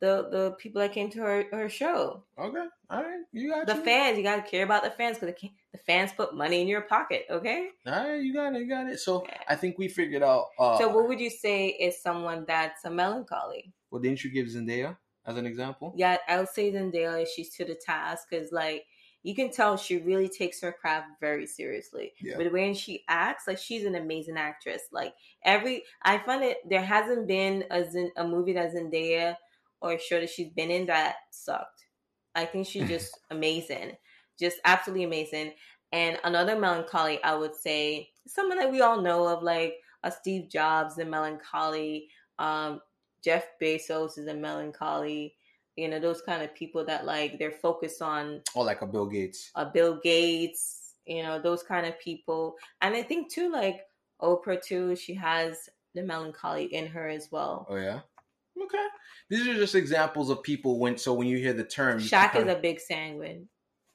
the 0.00 0.28
the 0.30 0.54
people 0.58 0.80
that 0.80 0.92
came 0.92 1.10
to 1.10 1.20
her 1.20 1.44
her 1.52 1.68
show, 1.68 2.24
Okay. 2.38 2.66
All 2.90 3.02
right. 3.02 3.20
You 3.32 3.50
got 3.50 3.66
the 3.66 3.74
you. 3.76 3.82
fans. 3.84 4.16
You 4.18 4.24
got 4.24 4.44
to 4.44 4.50
care 4.50 4.64
about 4.64 4.82
the 4.84 4.90
fans 4.90 5.18
because 5.18 5.34
the, 5.72 5.78
fans 5.86 6.12
put 6.12 6.34
money 6.34 6.60
in 6.60 6.68
your 6.68 6.82
pocket. 6.82 7.24
Okay. 7.30 7.68
All 7.86 7.92
right. 8.08 8.22
You 8.22 8.34
got 8.34 8.54
it. 8.54 8.60
You 8.60 8.68
got 8.68 8.86
it. 8.88 8.98
So 9.00 9.24
Yeah. 9.26 9.38
I 9.48 9.54
think 9.56 9.78
we 9.78 9.88
figured 9.88 10.22
out. 10.22 10.46
Uh, 10.58 10.78
so, 10.78 10.88
what 10.88 11.08
would 11.08 11.20
you 11.20 11.30
say 11.30 11.68
is 11.68 12.00
someone 12.02 12.44
that's 12.46 12.84
a 12.84 12.90
melancholy? 12.90 13.72
well, 13.90 14.00
didn't 14.02 14.24
you 14.24 14.30
give 14.30 14.46
Zendaya 14.46 14.96
as 15.26 15.36
an 15.36 15.46
example? 15.46 15.92
yeah, 15.96 16.16
I 16.28 16.38
would 16.40 16.48
say 16.48 16.72
Zendaya, 16.72 17.26
she's 17.34 17.50
to 17.56 17.64
the 17.64 17.74
task 17.74 18.28
because, 18.30 18.50
like, 18.52 18.84
you 19.22 19.34
can 19.36 19.50
tell 19.52 19.76
she 19.76 19.98
really 19.98 20.28
takes 20.28 20.60
her 20.62 20.72
craft 20.72 21.06
very 21.20 21.46
seriously. 21.46 22.12
Yeah. 22.20 22.34
But 22.38 22.50
when 22.52 22.74
she 22.74 23.04
acts, 23.08 23.44
like, 23.46 23.58
she's 23.58 23.84
an 23.84 23.94
amazing 23.94 24.36
actress. 24.36 24.82
Like, 24.90 25.14
every, 25.44 25.84
I 26.02 26.18
find 26.18 26.42
it, 26.42 26.58
there 26.68 26.82
hasn't 26.82 27.28
been 27.28 27.64
a, 27.70 27.88
Zen, 27.88 28.10
a 28.16 28.26
movie 28.26 28.54
that 28.54 28.72
Zendaya 28.74 29.36
or 29.82 29.98
show 29.98 30.20
that 30.20 30.30
she's 30.30 30.50
been 30.50 30.70
in 30.70 30.86
that 30.86 31.16
sucked. 31.30 31.86
I 32.34 32.44
think 32.44 32.66
she's 32.66 32.88
just 32.88 33.18
amazing. 33.30 33.92
Just 34.38 34.58
absolutely 34.64 35.04
amazing. 35.04 35.52
And 35.92 36.18
another 36.24 36.58
melancholy, 36.58 37.22
I 37.22 37.34
would 37.34 37.54
say, 37.54 38.08
someone 38.26 38.58
that 38.58 38.70
we 38.70 38.80
all 38.80 39.02
know 39.02 39.26
of, 39.28 39.42
like 39.42 39.74
a 40.02 40.10
Steve 40.10 40.48
Jobs, 40.48 40.96
the 40.96 41.04
melancholy. 41.04 42.08
Um, 42.38 42.80
Jeff 43.22 43.44
Bezos 43.60 44.18
is 44.18 44.26
a 44.26 44.34
melancholy. 44.34 45.34
You 45.76 45.88
know, 45.88 46.00
those 46.00 46.22
kind 46.22 46.42
of 46.42 46.54
people 46.54 46.84
that 46.86 47.06
like 47.06 47.38
they're 47.38 47.50
focused 47.50 48.02
on 48.02 48.42
Or 48.54 48.64
like 48.64 48.82
a 48.82 48.86
Bill 48.86 49.06
Gates. 49.06 49.50
A 49.54 49.66
Bill 49.66 49.98
Gates. 50.02 50.94
You 51.06 51.22
know, 51.22 51.40
those 51.40 51.62
kind 51.62 51.86
of 51.86 51.98
people. 51.98 52.56
And 52.80 52.94
I 52.94 53.02
think 53.02 53.32
too, 53.32 53.50
like 53.50 53.80
Oprah 54.20 54.62
too, 54.62 54.96
she 54.96 55.14
has 55.14 55.68
the 55.94 56.02
melancholy 56.02 56.64
in 56.64 56.86
her 56.86 57.08
as 57.08 57.28
well. 57.30 57.66
Oh 57.68 57.76
yeah. 57.76 58.00
Okay. 58.60 58.86
These 59.28 59.46
are 59.48 59.54
just 59.54 59.74
examples 59.74 60.30
of 60.30 60.42
people 60.42 60.78
when. 60.78 60.98
So 60.98 61.14
when 61.14 61.26
you 61.26 61.38
hear 61.38 61.52
the 61.52 61.64
term, 61.64 61.98
Shaq 61.98 62.36
is 62.36 62.48
a 62.48 62.56
big 62.56 62.80
sanguine. 62.80 63.48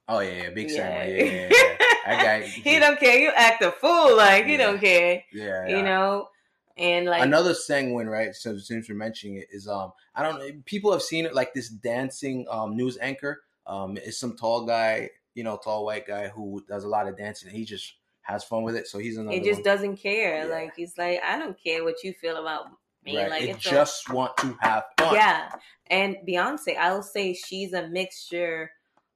Oh 0.07 0.19
yeah, 0.19 0.43
yeah, 0.43 0.49
big 0.51 0.71
yeah. 0.71 1.05
Yeah, 1.05 1.23
yeah, 1.23 1.49
yeah. 1.51 1.75
I 2.05 2.23
got 2.39 2.41
he 2.43 2.79
don't 2.79 2.99
care. 2.99 3.19
You 3.19 3.31
act 3.35 3.61
a 3.61 3.71
fool, 3.71 4.15
like 4.15 4.45
he 4.45 4.53
Yeah. 4.53 4.57
don't 4.57 4.79
care. 4.79 5.23
Yeah, 5.33 5.67
You 5.67 5.83
know, 5.83 6.29
and 6.77 7.05
like 7.07 7.23
Another 7.23 7.53
sanguine, 7.53 8.07
right? 8.07 8.33
So 8.33 8.57
since 8.57 8.87
we're 8.87 8.95
mentioning 8.95 9.37
it, 9.37 9.47
is 9.51 9.67
um, 9.67 9.91
I 10.15 10.23
don't 10.23 10.39
know. 10.39 10.49
People 10.65 10.91
have 10.91 11.01
seen 11.01 11.25
it 11.25 11.35
like 11.35 11.53
this 11.53 11.69
dancing 11.69 12.45
um 12.49 12.75
news 12.77 12.97
anchor. 13.01 13.41
Um, 13.65 13.97
it's 13.97 14.17
some 14.17 14.37
tall 14.37 14.65
guy, 14.65 15.09
you 15.35 15.43
know, 15.43 15.57
tall 15.61 15.85
white 15.85 16.07
guy 16.07 16.29
who 16.29 16.63
does 16.69 16.85
a 16.85 16.87
lot 16.87 17.07
of 17.07 17.17
dancing. 17.17 17.51
He 17.51 17.65
just 17.65 17.93
has 18.21 18.43
fun 18.43 18.63
with 18.63 18.75
it. 18.77 18.87
So 18.87 18.97
he's 18.97 19.17
another. 19.17 19.37
it 19.37 19.43
just 19.43 19.57
one. 19.57 19.63
doesn't 19.63 19.97
care. 19.97 20.47
Like 20.47 20.73
he's 20.75 20.97
like, 20.97 21.19
I 21.21 21.37
don't 21.37 21.61
care 21.61 21.83
what 21.83 22.01
you 22.03 22.13
feel 22.13 22.37
about 22.37 22.67
me. 23.07 23.17
Right. 23.17 23.29
Like 23.29 23.43
it 23.43 23.55
a- 23.57 23.59
just 23.59 24.09
want 24.09 24.35
to 24.37 24.55
have 24.61 24.83
fun. 24.97 25.15
Yeah. 25.15 25.49
And 25.89 26.17
Beyonce, 26.27 26.77
I'll 26.77 27.01
say 27.03 27.33
she's 27.33 27.73
a 27.73 27.87
mixture 27.87 28.71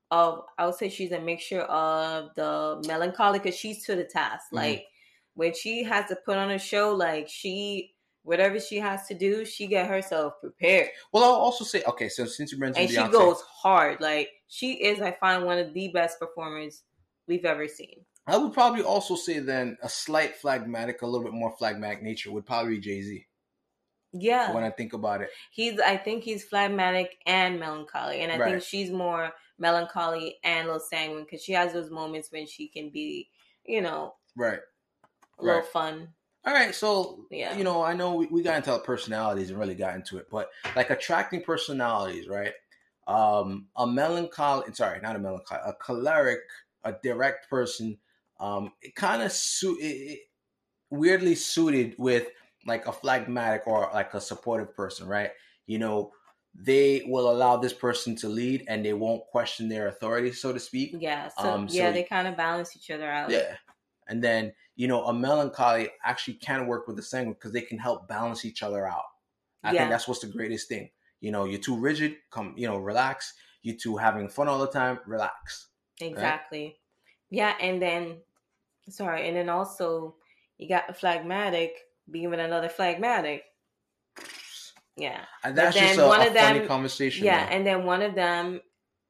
of 0.10 0.44
I'll 0.58 0.74
say 0.74 0.90
she's 0.90 1.12
a 1.12 1.20
mixture 1.20 1.62
of 1.62 2.30
the 2.36 2.84
melancholy 2.88 3.40
because 3.40 3.56
she's 3.56 3.86
to 3.86 3.96
the 3.96 4.04
task. 4.04 4.48
Mhm. 4.52 4.58
Like 4.58 4.86
when 5.36 5.54
she 5.54 5.84
has 5.84 6.08
to 6.10 6.16
put 6.26 6.38
on 6.38 6.52
a 6.52 6.60
show, 6.60 6.94
like 6.94 7.30
she 7.30 7.94
whatever 8.24 8.60
she 8.60 8.78
has 8.78 9.08
to 9.08 9.14
do, 9.16 9.44
she 9.46 9.68
get 9.68 9.88
herself 9.88 10.34
prepared. 10.42 10.90
Well, 11.12 11.24
I'll 11.24 11.32
also 11.32 11.64
say, 11.64 11.82
okay, 11.88 12.08
so 12.08 12.26
since 12.26 12.52
you 12.52 12.60
mentioned 12.60 12.90
And 12.90 12.90
Beyonce, 12.90 13.06
she 13.06 13.12
goes 13.12 13.42
hard. 13.42 14.00
Like 14.00 14.30
she 14.48 14.74
is, 14.74 15.02
I 15.02 15.12
find, 15.12 15.44
one 15.46 15.58
of 15.58 15.74
the 15.74 15.88
best 15.88 16.20
performers 16.20 16.84
we've 17.28 17.46
ever 17.46 17.68
seen. 17.68 18.06
I 18.28 18.38
would 18.38 18.54
probably 18.54 18.84
also 18.84 19.16
say 19.16 19.40
then 19.40 19.78
a 19.82 19.90
slight 19.90 20.36
phlegmatic, 20.36 21.02
a 21.02 21.08
little 21.08 21.24
bit 21.24 21.34
more 21.34 21.56
phlegmatic 21.58 22.04
nature 22.04 22.32
would 22.32 22.46
probably 22.46 22.76
be 22.76 22.82
Jay 22.82 23.02
Z. 23.02 23.26
Yeah. 24.14 24.54
When 24.54 24.64
I 24.64 24.70
think 24.70 24.94
about 24.94 25.22
it, 25.22 25.30
he's 25.52 25.80
I 25.80 25.98
think 25.98 26.24
he's 26.24 26.44
phlegmatic 26.44 27.18
and 27.26 27.60
melancholy, 27.60 28.22
and 28.22 28.32
I 28.32 28.38
think 28.44 28.62
she's 28.62 28.92
more 28.92 29.32
melancholy 29.58 30.38
and 30.44 30.68
a 30.68 30.72
little 30.72 30.80
sanguine 30.80 31.24
because 31.24 31.44
she 31.44 31.54
has 31.54 31.74
those 31.74 31.90
moments 31.90 32.32
when 32.32 32.48
she 32.48 32.68
can 32.68 32.90
be, 32.90 33.30
you 33.66 33.82
know, 33.82 34.16
right? 34.36 34.60
a 35.40 35.44
little 35.44 35.62
fun. 35.62 36.10
All 36.44 36.54
right, 36.54 36.74
so 36.74 37.26
Yeah. 37.30 37.56
you 37.56 37.64
know, 37.64 37.84
I 37.84 37.94
know 37.94 38.16
we, 38.16 38.26
we 38.28 38.42
got 38.42 38.58
into 38.58 38.78
personalities 38.80 39.52
and 39.52 39.60
really 39.60 39.76
got 39.76 39.96
into 39.96 40.18
it, 40.18 40.28
but 40.32 40.50
like 40.76 40.90
attracting 40.90 41.44
personalities, 41.44 42.28
right? 42.28 42.54
Um, 43.08 43.68
a 43.76 43.86
melancholy, 43.86 44.74
sorry, 44.74 45.00
not 45.02 45.16
a 45.16 45.20
melancholy, 45.20 45.62
a 45.66 45.74
choleric, 45.74 46.40
a 46.84 46.94
direct 47.04 47.48
person, 47.50 47.98
um, 48.40 48.74
it 48.82 48.96
kind 48.96 49.22
of 49.22 49.32
su- 49.32 49.78
it, 49.80 49.86
it 49.86 50.20
weirdly 50.90 51.36
suited 51.36 51.96
with 52.00 52.28
like 52.66 52.86
a 52.88 52.92
phlegmatic 52.92 53.68
or 53.68 53.90
like 53.94 54.14
a 54.14 54.22
supportive 54.22 54.76
person, 54.76 55.08
right? 55.08 55.32
You 55.68 55.80
know, 55.80 56.12
they 56.54 57.04
will 57.08 57.32
allow 57.32 57.58
this 57.58 57.74
person 57.74 58.16
to 58.18 58.28
lead 58.30 58.66
and 58.68 58.86
they 58.86 58.94
won't 58.94 59.26
question 59.28 59.70
their 59.70 59.88
authority, 59.88 60.32
so 60.32 60.52
to 60.52 60.60
speak. 60.60 60.96
Yeah, 61.00 61.30
so 61.30 61.50
Um, 61.50 61.70
so- 61.70 61.76
yeah, 61.76 61.92
they 61.92 62.04
kind 62.04 62.28
of 62.28 62.36
balance 62.36 62.76
each 62.76 62.92
other 62.92 63.10
out. 63.10 63.30
Yeah. 63.30 63.56
And 64.08 64.22
then, 64.24 64.54
you 64.76 64.88
know, 64.88 65.06
a 65.06 65.14
melancholy 65.14 65.90
actually 66.04 66.34
can 66.36 66.68
work 66.68 66.88
with 66.88 66.98
the 66.98 67.04
sanguine 67.04 67.34
because 67.34 67.54
they 67.54 67.62
can 67.62 67.78
help 67.80 68.08
balance 68.08 68.44
each 68.44 68.62
other 68.64 68.86
out. 68.86 69.06
I 69.64 69.72
Yeah. 69.72 69.82
think 69.82 69.92
that's 69.92 70.08
what's 70.08 70.20
the 70.22 70.28
greatest 70.28 70.68
thing. 70.68 70.92
You 71.22 71.32
know, 71.32 71.46
you're 71.46 71.60
too 71.62 71.78
rigid, 71.78 72.18
come, 72.32 72.54
you 72.58 72.68
know, 72.68 72.78
relax. 72.78 73.34
You 73.62 73.78
two 73.78 73.96
having 73.98 74.28
fun 74.28 74.48
all 74.50 74.60
the 74.60 74.68
time, 74.68 75.00
relax. 75.06 75.68
exactly. 76.02 76.80
Yeah, 77.30 77.56
and 77.62 77.80
then 77.82 78.22
sorry, 78.90 79.28
and 79.28 79.38
then 79.38 79.48
also 79.50 80.16
you 80.58 80.68
got 80.68 80.88
the 80.88 80.94
phlegmatic 80.94 81.72
being 82.10 82.30
with 82.30 82.40
another 82.40 82.70
phlegmatic. 82.70 83.44
Yeah. 84.98 85.22
And 85.44 85.58
that's 85.58 85.78
just 85.78 86.00
a, 86.00 86.08
one 86.08 86.22
a 86.22 86.28
of 86.28 86.36
funny 86.36 86.60
them- 86.60 86.68
conversation. 86.68 87.26
Yeah, 87.26 87.46
though. 87.46 87.56
and 87.56 87.66
then 87.66 87.86
one 87.86 88.02
of 88.02 88.16
them 88.16 88.62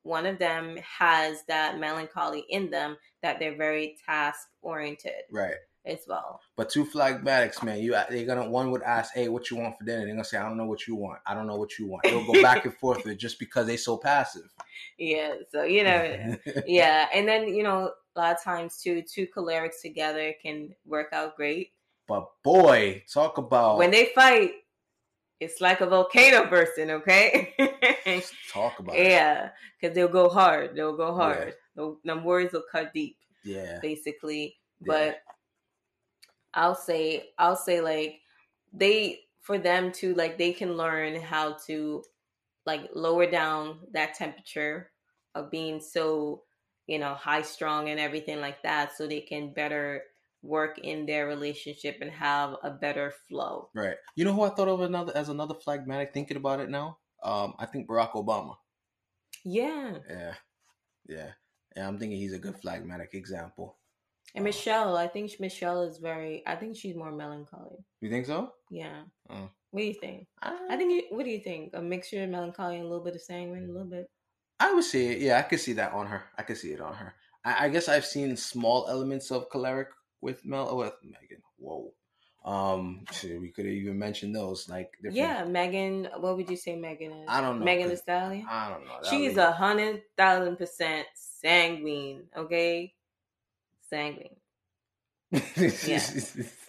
one 0.04 0.25
of 0.25 0.39
them 0.39 0.77
has 0.77 1.43
that 1.47 1.80
melancholy 1.80 2.45
in 2.49 2.69
them 2.69 2.97
that 3.21 3.39
they're 3.39 3.56
very 3.56 3.97
task 4.06 4.47
oriented 4.62 5.23
right. 5.32 5.56
as 5.86 5.99
well. 6.08 6.39
But 6.58 6.69
two 6.69 6.86
phlegmatics, 6.86 7.63
man, 7.63 7.80
you 7.80 7.95
they're 8.10 8.25
gonna 8.25 8.49
one 8.49 8.71
would 8.71 8.82
ask, 8.82 9.13
"Hey, 9.13 9.27
what 9.30 9.51
you 9.51 9.58
want 9.58 9.77
for 9.77 9.84
dinner?" 9.84 9.99
They're 10.06 10.15
gonna 10.15 10.23
say, 10.23 10.38
"I 10.38 10.47
don't 10.47 10.58
know 10.58 10.65
what 10.65 10.88
you 10.88 10.95
want. 10.95 11.19
I 11.25 11.34
don't 11.34 11.47
know 11.47 11.58
what 11.58 11.77
you 11.77 11.88
want." 11.88 12.04
They'll 12.04 12.25
go 12.25 12.34
back 12.41 12.65
and 12.65 12.75
forth 12.77 13.04
with 13.04 13.13
it 13.13 13.19
just 13.19 13.38
because 13.38 13.67
they're 13.67 13.77
so 13.77 13.97
passive. 13.97 14.51
Yeah, 14.97 15.36
so 15.51 15.63
you 15.63 15.84
know, 15.84 16.36
yeah, 16.65 17.08
and 17.13 17.27
then 17.27 17.47
you 17.47 17.63
know, 17.63 17.91
a 18.15 18.19
lot 18.19 18.36
of 18.36 18.43
times 18.43 18.82
too, 18.82 19.04
two 19.04 19.27
cholerics 19.27 19.82
together 19.82 20.34
can 20.41 20.73
work 20.86 21.10
out 21.13 21.36
great. 21.36 21.73
But 22.12 22.30
boy, 22.43 23.04
talk 23.12 23.38
about 23.38 23.78
When 23.78 23.91
they 23.91 24.12
fight, 24.13 24.52
it's 25.39 25.62
like 25.62 25.82
a 25.82 25.88
volcano 25.88 26.47
bursting. 26.50 26.91
Okay, 26.91 27.54
talk 28.52 28.80
about 28.80 28.95
it. 28.95 29.08
yeah, 29.08 29.50
because 29.80 29.95
they'll 29.95 30.08
go 30.08 30.28
hard. 30.30 30.76
They'll 30.76 30.97
go 30.97 31.08
Yeah. 31.17 31.24
hard. 31.24 31.54
The 31.76 31.97
them 32.04 32.24
words 32.24 32.52
will 32.54 32.63
cut 32.71 32.93
deep, 32.93 33.17
Yeah. 33.43 33.80
basically. 33.82 34.58
Yeah. 34.82 34.88
But 34.88 35.21
I'll 36.54 36.76
say, 36.76 37.30
I'll 37.38 37.56
say, 37.56 37.80
like 37.82 38.19
they 38.74 39.21
for 39.39 39.58
them 39.58 39.91
to 39.93 40.13
like 40.15 40.38
they 40.38 40.52
can 40.54 40.76
learn 40.78 41.19
how 41.19 41.54
to 41.67 42.04
like 42.65 42.89
lower 42.93 43.30
down 43.30 43.80
that 43.93 44.13
temperature 44.15 44.91
of 45.34 45.50
being 45.50 45.80
so 45.80 46.43
you 46.88 47.00
know 47.00 47.13
high 47.15 47.41
strong 47.41 47.89
and 47.89 48.00
everything 48.00 48.39
like 48.41 48.62
that 48.63 48.91
so 48.95 49.08
they 49.08 49.21
can 49.21 49.52
better 49.54 50.04
work 50.43 50.80
in 50.80 51.06
their 51.06 51.27
relationship 51.27 51.97
and 52.01 52.12
have 52.12 52.56
a 52.63 52.71
better 52.71 53.13
flow 53.30 53.69
Right. 53.75 53.95
You 54.15 54.25
know 54.25 54.34
who 54.34 54.43
I 54.43 54.49
thought 54.49 54.67
of 54.67 54.82
another 54.82 55.13
as 55.15 55.30
another 55.30 55.56
phlegmatic 55.56 56.13
thinking 56.13 56.38
about 56.38 56.60
it 56.60 56.69
now? 56.69 56.97
Um, 57.23 57.54
I 57.60 57.65
think 57.67 57.88
Barack 57.88 58.13
Obama. 58.13 58.56
yeah 59.45 59.97
Yeah. 60.10 60.34
Yeah. 61.08 61.32
Yeah, 61.75 61.88
I'm 61.88 61.97
thinking 61.99 62.17
he's 62.19 62.34
a 62.34 62.39
good 62.39 62.58
phlegmatic 62.58 63.13
example. 63.13 63.77
and 64.36 64.43
michelle 64.43 64.95
i 64.97 65.08
think 65.08 65.27
michelle 65.39 65.82
is 65.84 65.97
very 65.99 66.41
i 66.47 66.56
think 66.56 66.75
she's 66.77 66.95
more 66.95 67.12
melancholy 67.12 67.80
You 68.01 68.10
think 68.10 68.25
so? 68.25 68.51
yeah 68.69 69.04
Oh. 69.30 69.49
what 69.71 69.82
do 69.82 69.88
you 69.88 69.97
think 70.04 70.27
i 70.41 70.51
I, 70.71 70.75
think 70.77 70.89
you, 70.95 71.01
what 71.15 71.25
do 71.25 71.32
you 71.32 71.39
think 71.47 71.71
a 71.73 71.82
mixture 71.82 72.23
of 72.23 72.30
melancholy 72.30 72.75
and 72.77 72.86
a 72.86 72.89
little 72.89 73.04
bit 73.04 73.15
of 73.15 73.21
sanguine 73.21 73.67
a 73.69 73.73
little 73.75 73.89
bit 73.97 74.08
I 74.62 74.73
would 74.75 74.84
say. 74.84 75.17
Yeah, 75.17 75.39
I 75.39 75.41
could 75.49 75.60
see 75.60 75.73
that 75.73 75.91
on 75.91 76.06
her. 76.06 76.21
I 76.38 76.43
could 76.43 76.56
see 76.56 76.69
it 76.71 76.80
on 76.82 76.93
her. 76.93 77.15
I, 77.43 77.65
I 77.65 77.69
guess 77.73 77.89
I've 77.89 78.06
seen 78.06 78.38
small 78.38 78.86
elements 78.88 79.32
of 79.32 79.49
choleric 79.49 79.88
with 80.21 80.45
Mel 80.45 80.75
with 80.77 80.93
Megan. 81.03 81.41
Whoa. 81.57 81.93
Um, 82.43 83.05
shit, 83.12 83.39
we 83.39 83.49
could 83.49 83.65
have 83.65 83.73
even 83.73 83.99
mentioned 83.99 84.36
those. 84.36 84.67
Like, 84.67 84.93
different, 84.93 85.15
yeah 85.15 85.43
megan 85.43 86.07
what 86.17 86.38
would 86.38 86.49
you 86.49 86.57
say 86.57 86.75
megan 86.75 87.12
is 87.12 87.25
I 87.27 87.39
don't 87.39 87.60
know, 87.60 87.65
megan 87.65 87.89
Thee 87.89 87.95
Stallion 87.95 88.47
I 88.49 88.69
don't 88.69 88.84
know. 88.86 88.97
She's 89.07 89.38
a 89.38 89.51
hundred 89.51 90.01
thousand 90.17 90.57
percent 90.57 91.05
sanguine, 91.13 92.23
okay? 92.36 92.93
Sanguine. 93.89 94.36
yeah. 95.55 95.99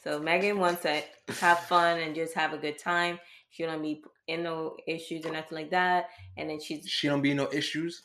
So 0.04 0.18
Megan 0.18 0.58
wants 0.58 0.82
to 0.82 1.02
have 1.40 1.60
fun 1.60 1.98
and 1.98 2.14
just 2.14 2.34
have 2.34 2.52
a 2.52 2.58
good 2.58 2.78
time. 2.78 3.18
She 3.50 3.64
don't 3.64 3.82
be 3.82 4.02
in 4.26 4.42
no 4.42 4.76
issues 4.86 5.26
or 5.26 5.32
nothing 5.32 5.56
like 5.56 5.70
that. 5.70 6.10
And 6.36 6.48
then 6.50 6.60
she's 6.60 6.88
she 6.88 7.08
don't 7.08 7.22
be 7.22 7.34
no 7.34 7.48
issues. 7.52 8.02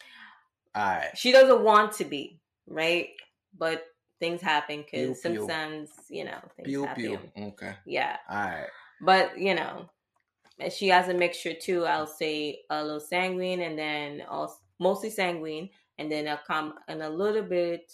All 0.76 0.84
right. 0.84 1.10
she 1.16 1.32
doesn't 1.32 1.62
want 1.62 1.94
to 1.94 2.06
be 2.06 2.40
right, 2.68 3.10
but 3.58 3.86
things 4.20 4.42
happen 4.42 4.84
because 4.84 5.22
sometimes 5.22 5.90
you 6.10 6.26
know 6.26 6.38
things 6.56 6.68
Pew 6.68 6.86
happen. 6.86 7.04
pew. 7.04 7.20
Okay. 7.38 7.74
Yeah, 7.86 8.18
All 8.30 8.36
right. 8.38 8.68
but 9.02 9.38
you 9.38 9.56
know, 9.56 9.90
eh, 10.60 10.70
she 10.70 10.88
has 10.90 11.08
a 11.10 11.14
mixture 11.14 11.54
too. 11.54 11.86
I'll 11.86 12.08
say 12.08 12.62
a 12.70 12.84
little 12.84 13.00
sanguine, 13.00 13.62
and 13.62 13.78
then 13.78 14.24
also 14.30 14.56
mostly 14.80 15.10
sanguine, 15.10 15.70
and 15.98 16.12
then 16.12 16.28
a 16.28 16.40
com 16.46 16.76
and 16.88 17.02
a 17.04 17.10
little 17.10 17.44
bit 17.44 17.92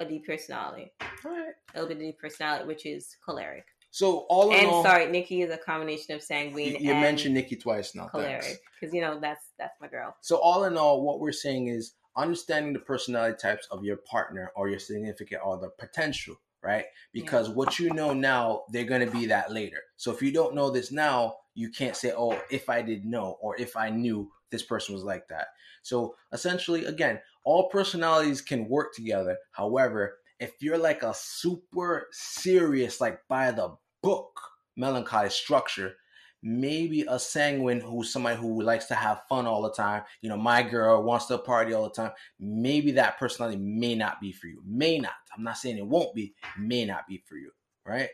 a 0.00 0.04
deep 0.04 0.26
personality, 0.26 0.90
All 1.02 1.30
right. 1.30 1.52
a 1.74 1.80
little 1.82 1.88
bit 1.88 1.96
of 1.98 2.00
deep 2.02 2.18
personality, 2.18 2.64
which 2.66 2.86
is 2.86 3.16
choleric. 3.24 3.66
So 3.90 4.20
all 4.30 4.50
in 4.52 4.58
And 4.60 4.66
all, 4.68 4.82
sorry, 4.82 5.06
Nicki 5.10 5.42
is 5.42 5.50
a 5.52 5.58
combination 5.58 6.14
of 6.14 6.22
sanguine 6.22 6.72
you, 6.74 6.78
you 6.78 6.94
mentioned 6.94 7.34
Nicki 7.34 7.56
twice 7.56 7.94
now. 7.94 8.06
choleric 8.08 8.60
because 8.80 8.94
you 8.94 9.00
know 9.00 9.18
that's 9.20 9.46
that's 9.58 9.78
my 9.80 9.88
girl. 9.88 10.16
So 10.20 10.36
all 10.36 10.64
in 10.64 10.76
all, 10.78 11.02
what 11.02 11.18
we're 11.20 11.32
saying 11.32 11.66
is 11.66 11.94
understanding 12.16 12.72
the 12.72 12.78
personality 12.80 13.36
types 13.40 13.66
of 13.70 13.84
your 13.84 13.96
partner 13.96 14.52
or 14.56 14.68
your 14.68 14.78
significant 14.78 15.42
other 15.42 15.70
potential, 15.78 16.36
right? 16.62 16.84
Because 17.12 17.48
what 17.48 17.78
you 17.78 17.92
know 17.92 18.12
now, 18.12 18.62
they're 18.70 18.84
going 18.84 19.04
to 19.04 19.10
be 19.10 19.26
that 19.26 19.52
later. 19.52 19.82
So 19.96 20.12
if 20.12 20.22
you 20.22 20.32
don't 20.32 20.54
know 20.54 20.70
this 20.70 20.92
now, 20.92 21.36
you 21.54 21.70
can't 21.70 21.96
say, 21.96 22.12
"Oh, 22.16 22.40
if 22.50 22.68
I 22.68 22.82
did 22.82 23.04
know," 23.04 23.38
or 23.40 23.56
"If 23.58 23.76
I 23.76 23.90
knew 23.90 24.30
this 24.50 24.62
person 24.62 24.94
was 24.94 25.04
like 25.04 25.28
that." 25.28 25.48
So 25.82 26.14
essentially, 26.32 26.84
again, 26.84 27.20
all 27.44 27.68
personalities 27.68 28.40
can 28.40 28.68
work 28.68 28.94
together. 28.94 29.36
However, 29.52 30.18
if 30.38 30.52
you're 30.60 30.78
like 30.78 31.02
a 31.02 31.14
super 31.14 32.08
serious, 32.12 33.00
like 33.00 33.20
by 33.28 33.50
the 33.50 33.76
book 34.02 34.40
melancholy 34.76 35.30
structure, 35.30 35.96
maybe 36.42 37.02
a 37.08 37.18
sanguine 37.18 37.80
who's 37.80 38.12
somebody 38.12 38.36
who 38.36 38.62
likes 38.62 38.86
to 38.86 38.94
have 38.94 39.22
fun 39.28 39.46
all 39.46 39.62
the 39.62 39.72
time, 39.72 40.02
you 40.22 40.28
know, 40.28 40.36
my 40.36 40.62
girl 40.62 41.02
wants 41.02 41.26
to 41.26 41.38
party 41.38 41.72
all 41.72 41.84
the 41.84 41.90
time, 41.90 42.12
maybe 42.38 42.90
that 42.92 43.18
personality 43.18 43.58
may 43.58 43.94
not 43.94 44.20
be 44.20 44.32
for 44.32 44.46
you. 44.46 44.62
May 44.64 44.98
not. 44.98 45.12
I'm 45.36 45.44
not 45.44 45.58
saying 45.58 45.78
it 45.78 45.86
won't 45.86 46.14
be, 46.14 46.34
may 46.58 46.84
not 46.84 47.06
be 47.06 47.18
for 47.18 47.36
you, 47.36 47.52
right? 47.84 48.08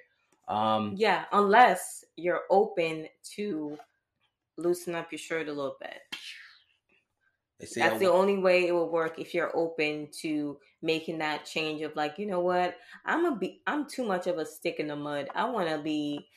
Um 0.49 0.95
Yeah, 0.97 1.25
unless 1.33 2.05
you're 2.17 2.43
open 2.51 3.09
to 3.35 3.79
loosen 4.57 4.95
up 4.95 5.13
your 5.13 5.19
shirt 5.19 5.49
a 5.49 5.53
little 5.53 5.77
bit. 5.81 6.01
they 7.59 7.67
say 7.67 7.81
That's 7.81 7.95
I- 7.97 7.99
the 7.99 8.11
only 8.13 8.39
way 8.39 8.67
it 8.67 8.73
will 8.73 8.91
work 8.91 9.19
if 9.19 9.35
you're 9.35 9.57
open 9.57 10.09
to 10.21 10.59
making 10.83 11.19
that 11.19 11.45
change 11.45 11.83
of 11.83 11.97
like, 11.97 12.19
you 12.19 12.27
know 12.27 12.41
what, 12.41 12.77
I'm 13.05 13.25
a 13.25 13.37
be 13.37 13.63
I'm 13.67 13.89
too 13.89 14.05
much 14.05 14.27
of 14.27 14.39
a 14.39 14.47
stick 14.47 14.77
in 14.79 14.89
the 14.89 14.97
mud. 14.97 15.29
I 15.35 15.49
want 15.49 15.69
to 15.69 15.79
be 15.79 16.29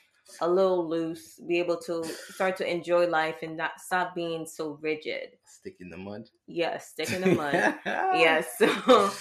a 0.42 0.50
little 0.50 0.88
loose, 0.88 1.40
be 1.48 1.60
able 1.60 1.78
to 1.78 2.04
start 2.34 2.58
to 2.58 2.72
enjoy 2.72 3.08
life 3.08 3.38
and 3.42 3.58
not 3.58 3.80
stop 3.80 4.16
being 4.16 4.46
so 4.46 4.78
rigid. 4.82 5.30
Stick 5.46 5.78
in 5.80 5.90
the 5.90 5.98
mud. 5.98 6.30
Yeah, 6.48 6.78
stick 6.78 7.12
in 7.12 7.22
the 7.22 7.36
mud. 7.36 7.54
yeah, 7.86 8.42
so 8.58 9.12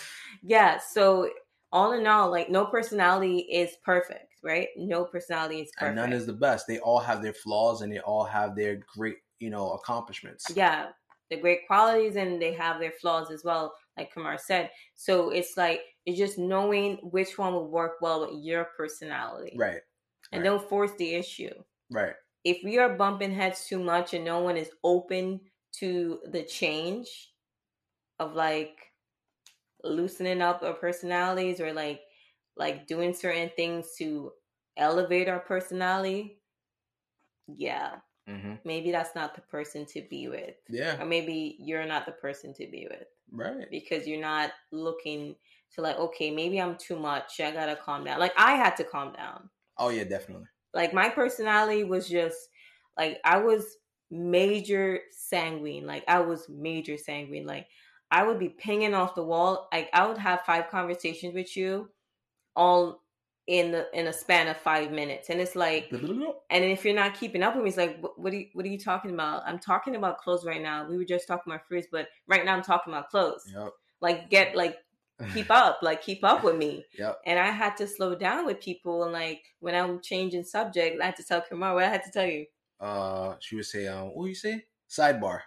yeah, 0.42 0.78
so 0.78 1.30
all 1.72 1.92
in 1.92 2.06
all, 2.06 2.30
like 2.30 2.50
no 2.50 2.66
personality 2.66 3.38
is 3.38 3.76
perfect, 3.84 4.34
right? 4.42 4.68
No 4.76 5.04
personality 5.04 5.60
is 5.60 5.70
perfect. 5.76 5.98
And 5.98 6.10
none 6.10 6.12
is 6.12 6.26
the 6.26 6.32
best. 6.32 6.66
They 6.66 6.78
all 6.78 7.00
have 7.00 7.22
their 7.22 7.34
flaws 7.34 7.82
and 7.82 7.92
they 7.92 8.00
all 8.00 8.24
have 8.24 8.56
their 8.56 8.80
great, 8.96 9.16
you 9.38 9.50
know, 9.50 9.72
accomplishments. 9.72 10.46
yeah, 10.54 10.86
the 11.30 11.36
great 11.36 11.66
qualities 11.66 12.16
and 12.16 12.40
they 12.40 12.52
have 12.54 12.80
their 12.80 12.92
flaws 12.92 13.30
as 13.30 13.44
well, 13.44 13.74
like 13.96 14.12
Kamar 14.12 14.38
said. 14.38 14.70
So 14.94 15.30
it's 15.30 15.56
like 15.56 15.80
it's 16.06 16.18
just 16.18 16.38
knowing 16.38 16.96
which 17.02 17.36
one 17.36 17.52
will 17.52 17.68
work 17.68 17.96
well 18.00 18.20
with 18.20 18.42
your 18.42 18.68
personality. 18.76 19.54
Right. 19.58 19.80
And 20.32 20.42
right. 20.42 20.44
don't 20.44 20.68
force 20.68 20.94
the 20.96 21.14
issue. 21.14 21.52
Right. 21.90 22.16
If 22.44 22.64
we 22.64 22.78
are 22.78 22.96
bumping 22.96 23.32
heads 23.32 23.66
too 23.66 23.78
much 23.80 24.14
and 24.14 24.24
no 24.24 24.40
one 24.40 24.56
is 24.56 24.72
open 24.84 25.42
to 25.74 26.20
the 26.26 26.44
change 26.44 27.34
of 28.18 28.34
like 28.34 28.92
loosening 29.84 30.42
up 30.42 30.62
our 30.62 30.74
personalities 30.74 31.60
or 31.60 31.72
like 31.72 32.02
like 32.56 32.86
doing 32.86 33.14
certain 33.14 33.50
things 33.56 33.94
to 33.96 34.32
elevate 34.76 35.28
our 35.28 35.40
personality, 35.40 36.42
yeah, 37.46 38.00
hmm 38.26 38.58
maybe 38.64 38.90
that's 38.92 39.14
not 39.14 39.34
the 39.34 39.42
person 39.42 39.86
to 39.86 40.02
be 40.08 40.28
with. 40.28 40.56
Yeah. 40.68 41.00
Or 41.00 41.06
maybe 41.06 41.56
you're 41.60 41.86
not 41.86 42.06
the 42.06 42.12
person 42.12 42.54
to 42.54 42.66
be 42.68 42.88
with 42.90 43.08
Right. 43.30 43.68
because 43.70 44.06
you're 44.08 44.20
not 44.20 44.52
looking 44.72 45.36
to 45.72 45.82
like, 45.82 45.96
okay, 45.98 46.30
maybe 46.30 46.60
I'm 46.60 46.76
too 46.78 46.98
much. 46.98 47.40
I 47.40 47.52
gotta 47.52 47.76
calm 47.76 48.04
down. 48.04 48.20
Like 48.20 48.34
I 48.38 48.54
had 48.56 48.76
to 48.76 48.84
calm 48.84 49.12
down. 49.14 49.50
Oh 49.78 49.90
yeah, 49.90 50.04
definitely. 50.04 50.46
Like 50.74 50.92
my 50.92 51.08
personality 51.08 51.84
was 51.84 52.08
just 52.08 52.36
like 52.96 53.18
I 53.24 53.38
was 53.38 53.64
major 54.10 55.00
sanguine. 55.12 55.86
Like 55.86 56.04
I 56.08 56.20
was 56.20 56.48
major 56.48 56.96
sanguine. 56.96 57.46
Like 57.46 57.66
I 58.10 58.24
would 58.24 58.38
be 58.38 58.48
pinging 58.48 58.94
off 58.94 59.14
the 59.14 59.24
wall. 59.24 59.68
Like 59.72 59.88
I 59.92 60.06
would 60.06 60.18
have 60.18 60.40
five 60.42 60.68
conversations 60.68 61.34
with 61.34 61.56
you 61.56 61.90
all 62.56 63.02
in 63.46 63.70
the 63.72 63.86
in 63.98 64.06
a 64.06 64.12
span 64.12 64.48
of 64.48 64.56
five 64.56 64.92
minutes. 64.92 65.30
And 65.30 65.40
it's 65.40 65.56
like 65.56 65.88
and 65.92 66.64
if 66.64 66.84
you're 66.84 66.94
not 66.94 67.18
keeping 67.18 67.42
up 67.42 67.54
with 67.54 67.64
me, 67.64 67.70
it's 67.70 67.78
like, 67.78 67.98
what, 68.00 68.18
what 68.18 68.32
are 68.32 68.36
you, 68.36 68.46
what 68.52 68.66
are 68.66 68.68
you 68.68 68.78
talking 68.78 69.12
about? 69.12 69.42
I'm 69.46 69.58
talking 69.58 69.96
about 69.96 70.18
clothes 70.18 70.44
right 70.44 70.62
now. 70.62 70.88
We 70.88 70.96
were 70.96 71.04
just 71.04 71.26
talking 71.26 71.52
about 71.52 71.66
fruits, 71.66 71.88
but 71.90 72.08
right 72.26 72.44
now 72.44 72.54
I'm 72.54 72.62
talking 72.62 72.92
about 72.92 73.08
clothes. 73.08 73.50
Yep. 73.52 73.72
Like, 74.00 74.30
get 74.30 74.54
like 74.54 74.76
keep 75.34 75.50
up, 75.50 75.80
like 75.82 76.02
keep 76.02 76.22
up 76.24 76.44
with 76.44 76.56
me. 76.56 76.84
Yep. 76.98 77.20
And 77.26 77.38
I 77.38 77.50
had 77.50 77.76
to 77.78 77.86
slow 77.86 78.14
down 78.14 78.46
with 78.46 78.60
people, 78.60 79.04
and 79.04 79.12
like 79.12 79.42
when 79.60 79.74
I'm 79.74 80.00
changing 80.00 80.44
subject, 80.44 81.00
I 81.00 81.06
had 81.06 81.16
to 81.16 81.24
tell 81.24 81.40
Kamar 81.42 81.74
what 81.74 81.84
I 81.84 81.88
had 81.88 82.04
to 82.04 82.10
tell 82.10 82.26
you. 82.26 82.46
Uh, 82.80 83.34
she 83.40 83.56
would 83.56 83.66
say, 83.66 83.86
um, 83.88 84.08
what 84.14 84.24
do 84.24 84.28
you 84.28 84.34
say? 84.34 84.64
Sidebar. 84.88 85.40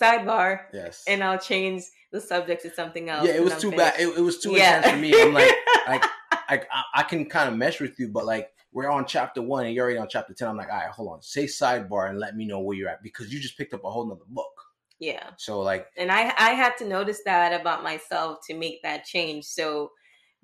Sidebar, 0.00 0.60
Yes. 0.72 1.04
and 1.08 1.22
I'll 1.24 1.38
change 1.38 1.82
the 2.12 2.20
subject 2.20 2.62
to 2.62 2.70
something 2.74 3.08
else. 3.08 3.26
yeah, 3.26 3.34
it 3.34 3.42
was 3.42 3.54
I'm 3.54 3.60
too 3.60 3.70
finished. 3.70 3.96
bad. 3.96 4.00
It, 4.00 4.18
it 4.18 4.20
was 4.20 4.38
too 4.38 4.52
Yeah. 4.52 4.76
intense 4.78 4.92
for 4.94 5.00
me. 5.00 5.22
I'm 5.22 5.32
like, 5.32 5.52
like, 5.88 6.04
like 6.50 6.68
I, 6.72 6.82
I 6.96 7.02
can 7.02 7.26
kind 7.26 7.48
of 7.50 7.56
mesh 7.56 7.80
with 7.80 7.98
you, 7.98 8.08
but 8.08 8.24
like 8.26 8.52
we're 8.72 8.90
on 8.90 9.06
chapter 9.06 9.40
one 9.42 9.64
and 9.66 9.74
you're 9.74 9.84
already 9.84 9.98
on 9.98 10.08
chapter 10.08 10.34
ten. 10.34 10.48
I'm 10.48 10.56
like, 10.56 10.70
all 10.70 10.76
right, 10.78 10.88
hold 10.90 11.12
on, 11.12 11.22
say 11.22 11.44
sidebar 11.46 12.10
and 12.10 12.18
let 12.18 12.36
me 12.36 12.44
know 12.44 12.60
where 12.60 12.76
you're 12.76 12.88
at 12.88 13.02
because 13.02 13.32
you 13.32 13.40
just 13.40 13.56
picked 13.56 13.74
up 13.74 13.84
a 13.84 13.90
whole 13.90 14.06
nother 14.06 14.20
book. 14.28 14.55
Yeah. 14.98 15.30
So 15.36 15.60
like, 15.60 15.88
and 15.96 16.10
I 16.10 16.32
I 16.38 16.50
had 16.50 16.76
to 16.78 16.86
notice 16.88 17.22
that 17.24 17.58
about 17.60 17.82
myself 17.82 18.38
to 18.48 18.54
make 18.54 18.82
that 18.82 19.04
change. 19.04 19.44
So 19.44 19.90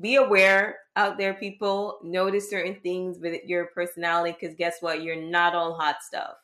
be 0.00 0.16
aware 0.16 0.78
out 0.96 1.18
there, 1.18 1.34
people. 1.34 1.98
Notice 2.02 2.50
certain 2.50 2.80
things 2.82 3.18
with 3.20 3.42
your 3.44 3.66
personality 3.74 4.36
because 4.38 4.56
guess 4.56 4.76
what? 4.80 5.02
You're 5.02 5.20
not 5.20 5.54
all 5.54 5.74
hot 5.74 6.02
stuff. 6.02 6.34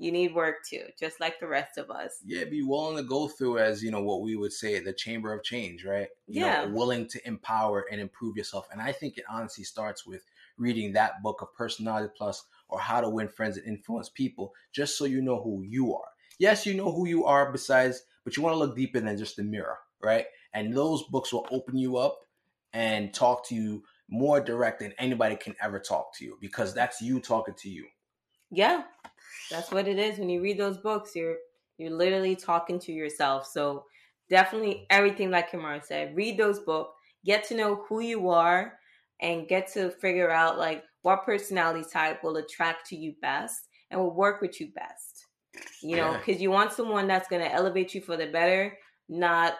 You 0.00 0.12
need 0.12 0.32
work 0.32 0.58
too, 0.64 0.84
just 0.98 1.18
like 1.20 1.40
the 1.40 1.48
rest 1.48 1.76
of 1.76 1.90
us. 1.90 2.20
yeah, 2.24 2.44
be 2.44 2.62
willing 2.62 2.96
to 2.96 3.02
go 3.02 3.26
through 3.26 3.58
as 3.58 3.82
you 3.82 3.90
know 3.90 4.02
what 4.02 4.22
we 4.22 4.36
would 4.36 4.52
say 4.52 4.78
the 4.78 4.92
chamber 4.92 5.32
of 5.32 5.42
change, 5.42 5.84
right? 5.84 6.08
You 6.28 6.42
Yeah. 6.44 6.66
know, 6.66 6.72
willing 6.72 7.08
to 7.08 7.26
empower 7.26 7.86
and 7.90 8.00
improve 8.00 8.36
yourself. 8.36 8.68
And 8.70 8.80
I 8.80 8.92
think 8.92 9.18
it 9.18 9.24
honestly 9.28 9.64
starts 9.64 10.06
with 10.06 10.24
reading 10.56 10.92
that 10.92 11.20
book 11.24 11.42
of 11.42 11.52
Personality 11.52 12.12
Plus 12.16 12.44
or 12.68 12.78
How 12.78 13.00
to 13.00 13.08
Win 13.08 13.28
Friends 13.28 13.56
and 13.56 13.66
Influence 13.66 14.08
People, 14.08 14.54
just 14.70 14.96
so 14.96 15.04
you 15.04 15.20
know 15.20 15.42
who 15.42 15.62
you 15.62 15.94
are. 15.96 16.08
Yes, 16.38 16.66
you 16.66 16.74
know 16.74 16.92
who 16.92 17.06
you 17.06 17.24
are 17.24 17.50
besides, 17.50 18.02
but 18.24 18.36
you 18.36 18.42
want 18.42 18.54
to 18.54 18.58
look 18.58 18.76
deeper 18.76 19.00
than 19.00 19.16
just 19.16 19.36
the 19.36 19.42
mirror, 19.42 19.78
right? 20.02 20.26
And 20.54 20.74
those 20.74 21.02
books 21.04 21.32
will 21.32 21.46
open 21.50 21.76
you 21.76 21.96
up 21.96 22.20
and 22.72 23.12
talk 23.12 23.46
to 23.48 23.54
you 23.54 23.82
more 24.08 24.40
direct 24.40 24.80
than 24.80 24.94
anybody 24.98 25.36
can 25.36 25.54
ever 25.60 25.78
talk 25.78 26.14
to 26.16 26.24
you 26.24 26.38
because 26.40 26.72
that's 26.74 27.00
you 27.00 27.20
talking 27.20 27.54
to 27.58 27.68
you. 27.68 27.86
Yeah, 28.50 28.84
that's 29.50 29.70
what 29.70 29.88
it 29.88 29.98
is. 29.98 30.18
When 30.18 30.30
you 30.30 30.40
read 30.40 30.58
those 30.58 30.78
books, 30.78 31.14
you're 31.14 31.36
you're 31.76 31.90
literally 31.90 32.34
talking 32.34 32.78
to 32.80 32.92
yourself. 32.92 33.46
So 33.46 33.84
definitely 34.28 34.86
everything 34.90 35.30
like 35.30 35.50
Kamara 35.50 35.84
said, 35.84 36.16
read 36.16 36.36
those 36.36 36.58
books, 36.60 36.94
get 37.24 37.44
to 37.44 37.56
know 37.56 37.84
who 37.88 38.00
you 38.00 38.30
are, 38.30 38.78
and 39.20 39.48
get 39.48 39.72
to 39.74 39.90
figure 39.90 40.30
out 40.30 40.58
like 40.58 40.84
what 41.02 41.24
personality 41.24 41.84
type 41.90 42.22
will 42.24 42.36
attract 42.36 42.86
to 42.88 42.96
you 42.96 43.14
best 43.22 43.68
and 43.90 44.00
will 44.00 44.14
work 44.14 44.40
with 44.40 44.60
you 44.60 44.68
best. 44.74 45.07
You 45.82 45.96
know, 45.96 46.12
Yeah. 46.12 46.18
because 46.18 46.40
you 46.42 46.50
want 46.50 46.72
someone 46.72 47.06
that's 47.06 47.28
gonna 47.28 47.44
elevate 47.52 47.94
you 47.94 48.00
for 48.00 48.16
the 48.16 48.26
better, 48.26 48.76
not 49.08 49.54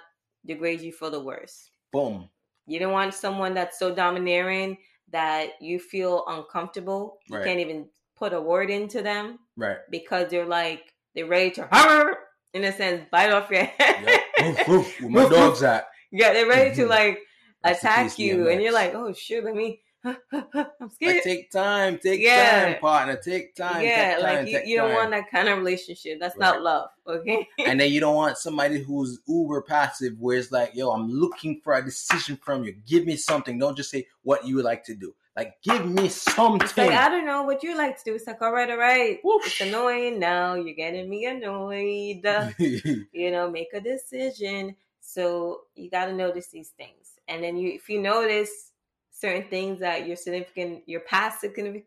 degrade 0.46 0.80
you 0.80 0.92
for 0.92 1.11
the 1.11 1.20
worse. 1.20 1.70
Boom. 1.92 2.28
You 2.66 2.78
don't 2.78 2.92
want 2.92 3.14
someone 3.14 3.54
that's 3.54 3.78
so 3.78 3.94
domineering 3.94 4.78
that 5.11 5.52
you 5.61 5.78
feel 5.78 6.24
uncomfortable. 6.26 7.18
You 7.28 7.38
can't 7.40 7.61
even 7.61 7.88
put 8.16 8.32
a 8.32 8.40
word 8.40 8.68
into 8.70 9.00
them 9.02 9.38
Right. 9.56 9.78
because 9.90 10.28
they're 10.30 10.44
like 10.46 10.92
they're 11.14 11.26
ready 11.26 11.50
to 11.52 12.16
in 12.54 12.64
a 12.64 12.72
sense 12.72 13.06
bite 13.11 13.32
off 13.32 13.50
your 13.50 13.64
head. 13.64 14.04
Yep. 14.38 14.68
Woof, 14.68 14.68
woof. 14.68 15.00
Where 15.00 15.11
my 15.11 15.28
dog's 15.37 15.62
at. 15.62 15.88
yeah, 16.11 16.32
they're 16.32 16.46
ready 16.48 16.74
to 16.76 16.82
Mhm. 16.84 16.88
like 16.88 17.18
attack 17.64 18.18
you, 18.18 18.48
and 18.48 18.62
you're 18.62 18.72
like, 18.72 18.94
oh 18.94 19.12
shit, 19.12 19.44
let 19.44 19.54
me. 19.54 19.82
I'm 20.33 20.66
Like, 20.81 20.92
scared. 20.94 21.23
take 21.23 21.51
time, 21.51 21.99
take 21.99 22.21
Yeah. 22.21 22.64
time, 22.73 22.81
partner, 22.81 23.16
take 23.16 23.55
time. 23.55 23.83
yeah, 23.85 24.14
take 24.14 24.23
like 24.23 24.49
you, 24.49 24.61
you 24.64 24.77
don't 24.77 24.88
time. 24.88 24.97
want 24.97 25.11
that 25.11 25.31
kind 25.31 25.49
of 25.49 25.59
relationship. 25.59 26.18
That's 26.21 26.37
Right. 26.37 26.47
not 26.47 26.62
love, 26.62 26.90
okay? 27.07 27.47
and 27.59 27.81
then 27.81 27.90
you 27.92 28.01
don't 28.01 28.14
want 28.23 28.38
somebody 28.38 28.83
who's 28.83 29.21
uber 29.27 29.62
passive, 29.62 30.18
where 30.18 30.38
it's 30.38 30.51
like, 30.53 30.75
yo, 30.75 30.90
I'm 30.90 31.09
looking 31.11 31.61
for 31.62 31.75
a 31.75 31.85
decision 31.85 32.37
from 32.42 32.64
you. 32.64 32.75
Give 32.87 33.05
me 33.07 33.16
something. 33.16 33.59
Don't 33.59 33.77
just 33.77 33.90
say 33.90 34.07
what 34.23 34.47
you 34.47 34.57
would 34.57 34.64
like 34.64 34.85
to 34.85 34.94
do. 34.94 35.14
Like, 35.37 35.62
give 35.62 35.88
me 35.88 36.09
something. 36.09 36.62
It's 36.66 36.77
like 36.77 36.90
I 36.90 37.09
don't 37.09 37.25
know 37.25 37.42
what 37.44 37.62
you 37.62 37.77
like 37.77 37.97
to 37.99 38.05
do. 38.05 38.14
It's 38.16 38.27
like 38.27 38.42
all 38.42 38.53
right, 38.53 38.68
all 38.71 38.77
right. 38.77 39.21
Whoosh. 39.23 39.47
It's 39.47 39.61
annoying 39.61 40.18
now. 40.18 40.55
You're 40.55 40.75
getting 40.75 41.09
me 41.09 41.27
annoyed. 41.27 42.25
you 43.12 43.31
know, 43.31 43.49
make 43.51 43.68
a 43.73 43.81
decision. 43.81 44.75
So 45.01 45.62
you 45.75 45.90
got 45.90 46.07
to 46.07 46.12
notice 46.12 46.49
these 46.49 46.71
things, 46.71 47.18
and 47.29 47.42
then 47.42 47.57
you, 47.57 47.71
if 47.71 47.88
you 47.88 48.01
notice 48.01 48.67
certain 49.20 49.48
things 49.48 49.81
that 49.81 50.07
your 50.07 50.16
significant, 50.16 50.83
your 50.87 51.00
past 51.00 51.40
significant, 51.40 51.85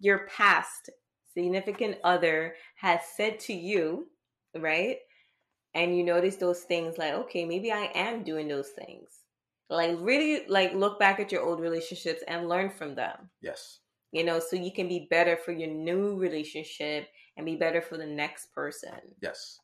your 0.00 0.26
past 0.28 0.90
significant 1.32 1.96
other 2.04 2.54
has 2.76 3.00
said 3.16 3.38
to 3.40 3.52
you, 3.52 4.08
right? 4.58 4.98
And 5.74 5.96
you 5.96 6.04
notice 6.04 6.36
those 6.36 6.60
things, 6.60 6.98
like, 6.98 7.12
okay, 7.12 7.44
maybe 7.44 7.70
I 7.70 7.90
am 7.94 8.24
doing 8.24 8.48
those 8.48 8.70
things. 8.70 9.08
Like, 9.68 9.96
really, 10.00 10.46
like, 10.48 10.72
look 10.74 10.98
back 10.98 11.20
at 11.20 11.30
your 11.30 11.42
old 11.44 11.60
relationships 11.60 12.22
and 12.28 12.48
learn 12.48 12.70
from 12.70 12.94
them 12.94 13.30
yes. 13.42 13.80
you 14.12 14.24
know, 14.24 14.38
so 14.38 14.56
you 14.56 14.72
can 14.72 14.88
be 14.88 15.06
better 15.10 15.36
for 15.36 15.52
your 15.52 15.68
new 15.68 16.16
relationship 16.16 17.08
and 17.36 17.44
be 17.44 17.56
better 17.56 17.82
for 17.82 17.98
the 17.98 18.06
next 18.06 18.52
person. 18.54 18.98
Yes. 19.20 19.58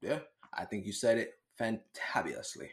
Yeah. 0.00 0.20
I 0.54 0.64
think 0.64 0.84
you 0.84 0.92
said 0.92 1.18
it 1.18 1.34
fantabulously. 1.60 2.70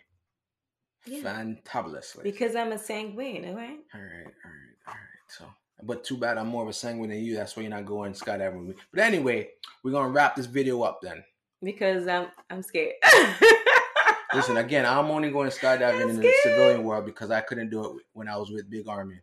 Yeah. 1.06 1.22
Fantabulously. 1.22 2.24
Because 2.24 2.56
I'm 2.56 2.72
a 2.72 2.78
sanguine, 2.78 3.46
all 3.46 3.56
right? 3.56 3.80
all 3.94 4.02
right, 4.02 4.26
all 4.26 4.52
right, 4.52 4.76
all 4.88 4.94
right. 4.94 5.28
So, 5.28 5.46
but 5.84 6.04
too 6.04 6.18
bad 6.18 6.38
I'm 6.38 6.48
more 6.48 6.64
of 6.64 6.70
a 6.70 6.74
sanguine 6.74 7.10
than 7.10 7.24
you. 7.24 7.36
That's 7.36 7.56
why 7.56 7.64
you're 7.64 7.70
not 7.70 7.86
going 7.86 8.14
skydiving 8.14 8.60
with 8.60 8.76
me. 8.76 8.84
But 8.94 9.02
anyway, 9.02 9.50
we're 9.84 9.92
gonna 9.92 10.10
wrap 10.10 10.36
this 10.36 10.46
video 10.46 10.82
up 10.82 11.00
then. 11.02 11.24
Because 11.62 12.08
I'm 12.08 12.28
I'm 12.50 12.62
scared. 12.62 12.94
Listen, 14.34 14.58
again, 14.58 14.86
I'm 14.86 15.06
only 15.06 15.32
going 15.32 15.50
skydiving 15.50 16.02
I'm 16.04 16.10
in 16.10 16.20
the 16.20 16.34
civilian 16.44 16.84
world 16.84 17.06
because 17.06 17.32
I 17.32 17.42
couldn't 17.42 17.70
do 17.70 17.86
it 17.86 18.04
when 18.14 18.28
I 18.28 18.38
was 18.38 18.52
with 18.52 18.70
Big 18.70 18.88
Army. 18.88 19.22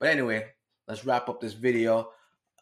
But 0.00 0.08
anyway, 0.08 0.46
let's 0.88 1.04
wrap 1.04 1.28
up 1.28 1.40
this 1.40 1.52
video 1.52 2.10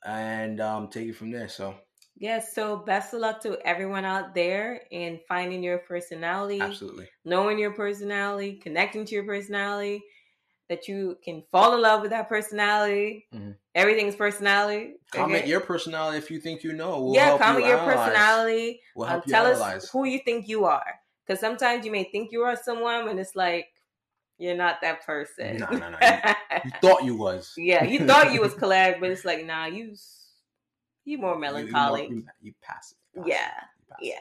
and 0.05 0.61
um, 0.61 0.89
take 0.89 1.09
it 1.09 1.17
from 1.17 1.31
there. 1.31 1.49
So, 1.49 1.75
yes, 2.21 2.55
so 2.55 2.77
best 2.77 3.13
of 3.15 3.21
luck 3.21 3.41
to 3.43 3.59
everyone 3.67 4.05
out 4.05 4.35
there 4.35 4.83
in 4.93 5.19
finding 5.27 5.63
your 5.65 5.79
personality, 5.79 6.61
absolutely. 6.61 7.09
knowing 7.25 7.59
your 7.59 7.73
personality, 7.73 8.57
connecting 8.63 9.05
to 9.07 9.15
your 9.15 9.25
personality, 9.25 10.03
that 10.69 10.87
you 10.87 11.19
can 11.25 11.43
fall 11.51 11.75
in 11.75 11.81
love 11.83 12.01
with 12.03 12.11
that 12.13 12.29
personality. 12.29 13.27
Mhm. 13.35 13.57
Everything's 13.75 14.15
personality. 14.15 14.95
Comment 15.13 15.41
okay? 15.43 15.51
your 15.51 15.61
personality 15.61 16.19
if 16.19 16.31
you 16.31 16.41
think 16.41 16.63
you 16.63 16.73
know. 16.73 17.03
We'll 17.03 17.15
yeah, 17.15 17.25
help 17.27 17.41
comment 17.41 17.65
you 17.65 17.71
your 17.71 17.79
analyze. 17.81 18.07
personality. 18.07 18.81
We'll 18.95 19.09
Um, 19.09 19.23
you 19.27 19.33
tell 19.33 19.47
analyze. 19.47 19.85
us 19.85 19.91
who 19.91 20.05
you 20.05 20.21
think 20.21 20.47
you 20.49 20.65
are. 20.67 21.01
Because 21.27 21.41
sometimes 21.41 21.85
you 21.85 21.93
may 21.93 22.05
think 22.05 22.31
you 22.33 22.43
are 22.43 22.57
someone 22.57 23.05
when 23.07 23.19
it's 23.19 23.35
like 23.35 23.67
You're 24.39 24.57
not 24.57 24.81
that 24.81 25.05
person. 25.05 25.59
No, 25.59 25.67
no, 25.71 25.91
no. 25.91 25.99
You, 26.01 26.35
you 26.65 26.71
thought 26.81 27.05
you 27.05 27.15
was. 27.15 27.53
yeah, 27.59 27.85
you 27.85 28.07
thought 28.07 28.33
you 28.33 28.41
was 28.41 28.55
collab, 28.63 28.99
but 28.99 29.11
it's 29.11 29.25
like, 29.27 29.45
nah, 29.45 29.67
you 29.67 29.95
you 31.11 31.19
more 31.19 31.39
melancholic. 31.39 32.09
You, 32.09 32.17
you, 32.17 32.27
you 32.43 32.55
passive. 32.63 32.97
passive. 33.15 33.29
Yeah, 33.29 33.51
You 33.79 33.85
passive. 33.91 34.07
yeah, 34.09 34.15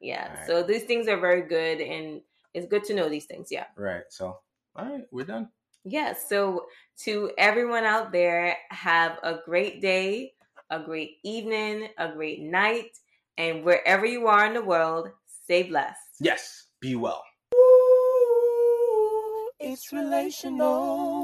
yeah. 0.00 0.28
Alright. 0.30 0.46
So 0.46 0.62
these 0.62 0.84
things 0.84 1.08
are 1.08 1.18
very 1.18 1.42
good, 1.42 1.80
and 1.80 2.20
it's 2.54 2.66
good 2.66 2.84
to 2.84 2.94
know 2.94 3.08
these 3.08 3.24
things. 3.26 3.48
Yeah. 3.50 3.64
Right. 3.76 4.02
So, 4.10 4.38
all 4.76 4.84
right, 4.86 5.04
we're 5.10 5.24
done. 5.24 5.48
Yes. 5.84 6.28
So 6.28 6.66
to 7.04 7.30
everyone 7.38 7.84
out 7.84 8.12
there, 8.12 8.56
have 8.70 9.18
a 9.22 9.38
great 9.44 9.80
day, 9.80 10.34
a 10.70 10.78
great 10.80 11.16
evening, 11.24 11.88
a 11.98 12.12
great 12.12 12.40
night, 12.40 12.90
and 13.38 13.64
wherever 13.64 14.04
you 14.04 14.26
are 14.26 14.44
in 14.46 14.54
the 14.54 14.62
world, 14.62 15.08
stay 15.44 15.62
blessed. 15.64 15.96
Yes. 16.20 16.66
Be 16.80 16.96
well. 16.96 17.22
It's 19.62 19.92
relational. 19.92 21.19